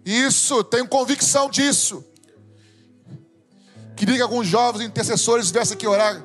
Isso, 0.05 0.63
tenho 0.65 0.87
convicção 0.89 1.51
disso. 1.51 2.05
Queria 3.99 4.15
que 4.15 4.23
alguns 4.23 4.47
jovens 4.47 4.87
intercessores 4.87 5.51
viessem 5.51 5.75
aqui 5.75 5.85
orar. 5.85 6.25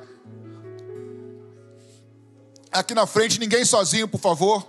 Aqui 2.70 2.94
na 2.94 3.04
frente, 3.04 3.40
ninguém 3.40 3.64
sozinho, 3.64 4.06
por 4.06 4.20
favor. 4.20 4.64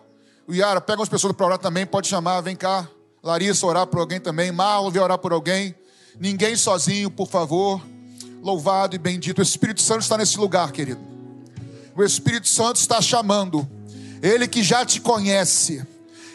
O 0.48 0.54
Yara, 0.56 0.82
pega 0.82 1.00
umas 1.00 1.10
pessoas 1.10 1.32
para 1.34 1.46
orar 1.46 1.60
também, 1.60 1.86
pode 1.86 2.08
chamar, 2.08 2.42
vem 2.42 2.56
cá. 2.56 2.90
Larissa, 3.22 3.64
orar 3.68 3.86
por 3.86 4.00
alguém 4.00 4.20
também. 4.20 4.52
Marlon, 4.52 4.90
vem 4.90 5.04
orar 5.04 5.20
por 5.20 5.32
alguém. 5.32 5.76
Ninguém 6.20 6.56
sozinho, 6.56 7.12
por 7.12 7.28
favor. 7.28 7.80
Louvado 8.42 8.96
e 8.96 8.98
bendito. 8.98 9.38
O 9.38 9.44
Espírito 9.44 9.84
Santo 9.84 10.02
está 10.02 10.18
nesse 10.18 10.40
lugar, 10.40 10.72
querido. 10.72 11.02
O 11.96 12.04
Espírito 12.04 12.48
Santo 12.48 12.78
está 12.78 13.00
chamando. 13.04 13.70
Ele 14.20 14.48
que 14.48 14.64
já 14.64 14.84
te 14.84 15.00
conhece. 15.00 15.86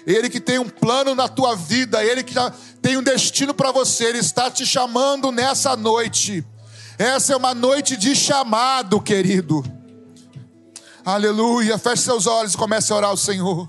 Ele 0.07 0.31
que 0.31 0.39
tem 0.39 0.61
um 0.61 0.69
plano 0.69 1.17
na 1.17 1.27
tua 1.27 1.57
vida. 1.57 2.05
Ele 2.05 2.23
que 2.23 2.35
tem 2.81 2.97
um 2.97 3.03
destino 3.03 3.53
para 3.53 3.73
você. 3.73 4.05
Ele 4.05 4.19
está 4.19 4.49
te 4.49 4.65
chamando 4.65 5.33
nessa 5.33 5.77
noite. 5.77 6.45
Essa 7.01 7.33
é 7.33 7.37
uma 7.37 7.55
noite 7.55 7.97
de 7.97 8.15
chamado, 8.15 9.01
querido. 9.01 9.65
Aleluia. 11.03 11.79
Feche 11.79 12.03
seus 12.03 12.27
olhos 12.27 12.53
e 12.53 12.59
comece 12.59 12.93
a 12.93 12.97
orar 12.97 13.09
ao 13.09 13.17
Senhor. 13.17 13.67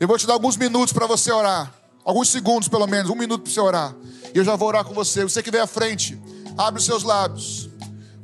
Eu 0.00 0.08
vou 0.08 0.16
te 0.16 0.26
dar 0.26 0.32
alguns 0.32 0.56
minutos 0.56 0.90
para 0.90 1.06
você 1.06 1.30
orar. 1.30 1.70
Alguns 2.02 2.30
segundos, 2.30 2.66
pelo 2.66 2.86
menos. 2.86 3.10
Um 3.10 3.14
minuto 3.14 3.42
para 3.42 3.52
você 3.52 3.60
orar. 3.60 3.94
E 4.34 4.38
eu 4.38 4.42
já 4.42 4.56
vou 4.56 4.68
orar 4.68 4.86
com 4.86 4.94
você. 4.94 5.22
Você 5.22 5.42
que 5.42 5.50
vem 5.50 5.60
à 5.60 5.66
frente, 5.66 6.18
abre 6.56 6.80
os 6.80 6.86
seus 6.86 7.02
lábios. 7.02 7.68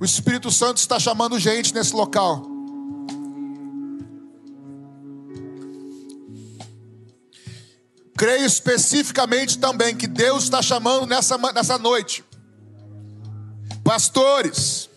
O 0.01 0.05
Espírito 0.07 0.51
Santo 0.51 0.79
está 0.79 0.99
chamando 0.99 1.39
gente 1.39 1.75
nesse 1.75 1.95
local. 1.95 2.43
Creio 8.17 8.47
especificamente 8.47 9.59
também 9.59 9.95
que 9.95 10.07
Deus 10.07 10.45
está 10.45 10.62
chamando 10.62 11.05
nessa, 11.05 11.37
nessa 11.37 11.77
noite 11.77 12.25
pastores, 13.87 14.91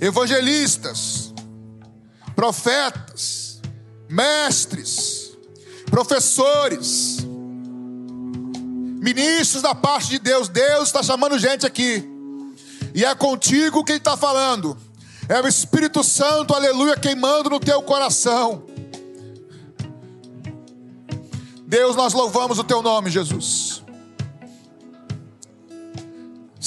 evangelistas, 0.00 1.34
profetas, 2.36 3.60
mestres, 4.08 5.36
professores, 5.86 7.16
ministros 9.02 9.60
da 9.60 9.74
parte 9.74 10.10
de 10.10 10.20
Deus. 10.20 10.48
Deus 10.48 10.84
está 10.84 11.02
chamando 11.02 11.36
gente 11.36 11.66
aqui, 11.66 12.08
e 12.94 13.04
é 13.04 13.12
contigo 13.12 13.82
que 13.82 13.90
Ele 13.90 13.98
está 13.98 14.16
falando. 14.16 14.78
É 15.28 15.40
o 15.40 15.48
Espírito 15.48 16.04
Santo, 16.04 16.54
aleluia, 16.54 16.96
queimando 16.96 17.50
no 17.50 17.58
teu 17.58 17.82
coração. 17.82 18.66
Deus, 21.66 21.96
nós 21.96 22.12
louvamos 22.12 22.56
o 22.60 22.64
teu 22.64 22.82
nome, 22.82 23.10
Jesus. 23.10 23.82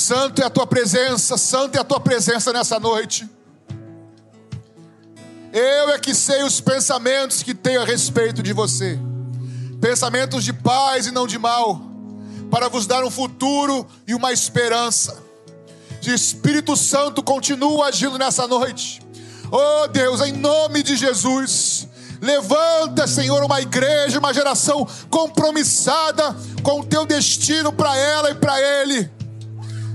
Santo 0.04 0.42
é 0.42 0.46
a 0.46 0.50
tua 0.50 0.68
presença, 0.68 1.38
santo 1.38 1.78
é 1.78 1.80
a 1.80 1.84
tua 1.84 1.98
presença 1.98 2.52
nessa 2.52 2.78
noite. 2.78 3.26
Eu 5.54 5.92
é 5.92 5.98
que 5.98 6.14
sei 6.14 6.44
os 6.44 6.60
pensamentos 6.60 7.42
que 7.42 7.54
tenho 7.54 7.82
a 7.82 7.86
respeito 7.86 8.44
de 8.44 8.52
você, 8.52 9.00
pensamentos 9.80 10.44
de 10.44 10.52
paz 10.52 11.08
e 11.08 11.12
não 11.12 11.26
de 11.26 11.40
mal, 11.40 11.82
para 12.52 12.68
vos 12.68 12.86
dar 12.86 13.06
um 13.06 13.10
futuro 13.10 13.88
e 14.06 14.14
uma 14.14 14.34
esperança. 14.34 15.24
O 16.06 16.10
Espírito 16.10 16.76
Santo 16.76 17.24
continua 17.24 17.86
agindo 17.86 18.18
nessa 18.18 18.46
noite. 18.46 19.02
Oh 19.50 19.88
Deus, 19.88 20.20
em 20.20 20.34
nome 20.34 20.84
de 20.84 20.98
Jesus, 20.98 21.88
Levanta, 22.22 23.08
Senhor, 23.08 23.42
uma 23.42 23.62
igreja, 23.62 24.20
uma 24.20 24.34
geração 24.34 24.86
compromissada 25.10 26.36
com 26.62 26.82
o 26.82 26.86
teu 26.86 27.06
destino 27.06 27.72
para 27.72 27.98
ela 27.98 28.32
e 28.32 28.36
para 28.36 28.60
ele. 28.60 29.23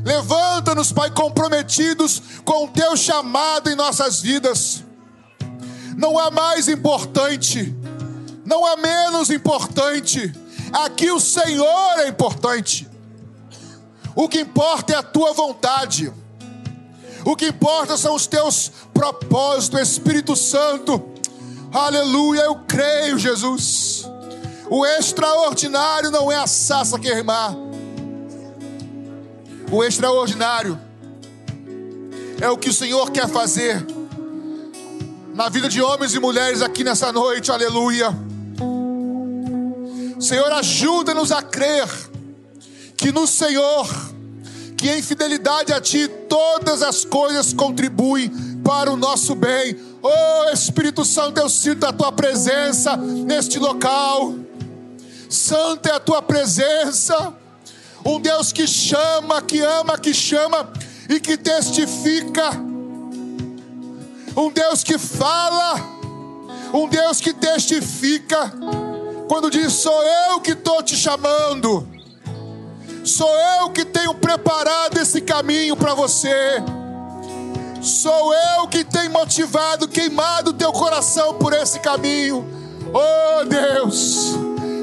Levanta-nos, 0.08 0.90
Pai, 0.90 1.10
comprometidos 1.10 2.22
com 2.42 2.64
o 2.64 2.68
teu 2.68 2.96
chamado 2.96 3.68
em 3.68 3.74
nossas 3.74 4.22
vidas. 4.22 4.82
Não 5.98 6.18
há 6.18 6.30
mais 6.30 6.66
importante, 6.66 7.76
não 8.42 8.64
há 8.64 8.78
menos 8.78 9.28
importante. 9.28 10.32
Aqui 10.72 11.10
o 11.10 11.20
Senhor 11.20 11.98
é 11.98 12.08
importante. 12.08 12.88
O 14.16 14.30
que 14.30 14.40
importa 14.40 14.94
é 14.94 14.96
a 14.96 15.02
tua 15.02 15.34
vontade. 15.34 16.10
O 17.22 17.36
que 17.36 17.48
importa 17.48 17.98
são 17.98 18.14
os 18.14 18.26
teus 18.26 18.72
propósitos, 18.94 19.78
Espírito 19.78 20.34
Santo. 20.34 21.06
Aleluia, 21.70 22.40
eu 22.44 22.54
creio, 22.66 23.18
Jesus. 23.18 24.08
O 24.70 24.86
extraordinário 24.86 26.10
não 26.10 26.32
é 26.32 26.36
a 26.36 26.46
sassa 26.46 26.98
queimar. 26.98 27.67
O 29.70 29.84
extraordinário 29.84 30.80
é 32.40 32.48
o 32.48 32.56
que 32.56 32.70
o 32.70 32.72
Senhor 32.72 33.10
quer 33.10 33.28
fazer 33.28 33.84
na 35.34 35.48
vida 35.48 35.68
de 35.68 35.82
homens 35.82 36.14
e 36.14 36.18
mulheres 36.18 36.62
aqui 36.62 36.82
nessa 36.82 37.12
noite. 37.12 37.52
Aleluia. 37.52 38.08
Senhor, 40.18 40.50
ajuda-nos 40.52 41.30
a 41.30 41.42
crer 41.42 41.86
que 42.96 43.12
no 43.12 43.26
Senhor, 43.26 43.86
que 44.76 44.90
em 44.90 45.02
fidelidade 45.02 45.72
a 45.72 45.80
Ti, 45.80 46.08
todas 46.28 46.82
as 46.82 47.04
coisas 47.04 47.52
contribuem 47.52 48.30
para 48.64 48.90
o 48.90 48.96
nosso 48.96 49.34
bem. 49.34 49.78
Oh 50.02 50.50
Espírito 50.50 51.04
Santo, 51.04 51.38
eu 51.38 51.48
sinto 51.48 51.84
a 51.84 51.92
Tua 51.92 52.10
presença 52.10 52.96
neste 52.96 53.58
local. 53.58 54.34
Santa 55.28 55.90
é 55.90 55.92
a 55.92 56.00
Tua 56.00 56.22
presença. 56.22 57.34
Um 58.04 58.20
Deus 58.20 58.52
que 58.52 58.66
chama, 58.66 59.42
que 59.42 59.60
ama, 59.60 59.98
que 59.98 60.14
chama 60.14 60.72
e 61.08 61.20
que 61.20 61.36
testifica. 61.36 62.50
Um 64.36 64.50
Deus 64.50 64.82
que 64.82 64.98
fala. 64.98 65.98
Um 66.72 66.86
Deus 66.86 67.20
que 67.20 67.32
testifica 67.32 68.52
quando 69.28 69.50
diz: 69.50 69.72
Sou 69.74 70.02
eu 70.02 70.40
que 70.40 70.52
estou 70.52 70.82
te 70.82 70.96
chamando, 70.96 71.86
sou 73.04 73.30
eu 73.60 73.70
que 73.70 73.84
tenho 73.84 74.14
preparado 74.14 74.98
esse 74.98 75.20
caminho 75.20 75.76
para 75.76 75.94
você, 75.94 76.62
sou 77.80 78.34
eu 78.34 78.66
que 78.68 78.84
tenho 78.84 79.10
motivado, 79.12 79.86
queimado 79.86 80.50
o 80.50 80.54
teu 80.54 80.72
coração 80.72 81.34
por 81.34 81.52
esse 81.52 81.78
caminho. 81.78 82.46
Oh 82.92 83.44
Deus, 83.44 84.34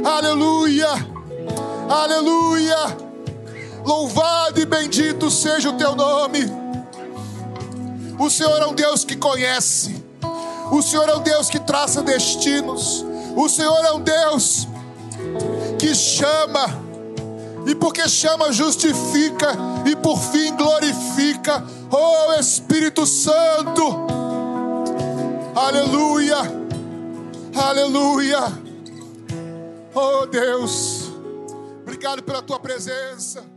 aleluia, 0.06 0.90
aleluia, 1.90 2.98
louvado 3.86 4.60
e 4.60 4.66
bendito 4.66 5.30
seja 5.30 5.70
o 5.70 5.78
teu 5.78 5.96
nome. 5.96 6.40
O 8.20 8.30
Senhor 8.30 8.62
é 8.62 8.66
um 8.66 8.74
Deus 8.74 9.06
que 9.06 9.16
conhece, 9.16 10.04
o 10.72 10.82
Senhor 10.82 11.08
é 11.08 11.16
um 11.16 11.22
Deus 11.22 11.50
que 11.50 11.60
traça 11.60 12.02
destinos. 12.02 13.06
O 13.36 13.50
Senhor 13.50 13.84
é 13.86 13.92
um 13.92 14.02
Deus 14.02 14.68
que 15.78 15.94
chama, 15.94 16.66
e 17.68 17.76
porque 17.76 18.08
chama, 18.08 18.52
justifica, 18.52 19.52
e 19.86 19.96
por 19.96 20.18
fim 20.18 20.56
glorifica. 20.56 21.64
Oh 21.92 22.34
Espírito 22.40 23.06
Santo, 23.06 24.08
aleluia, 25.54 26.38
aleluia. 27.54 28.40
Oh 29.94 30.26
Deus, 30.26 31.12
obrigado 31.82 32.24
pela 32.24 32.42
tua 32.42 32.60
presença. 32.60 33.55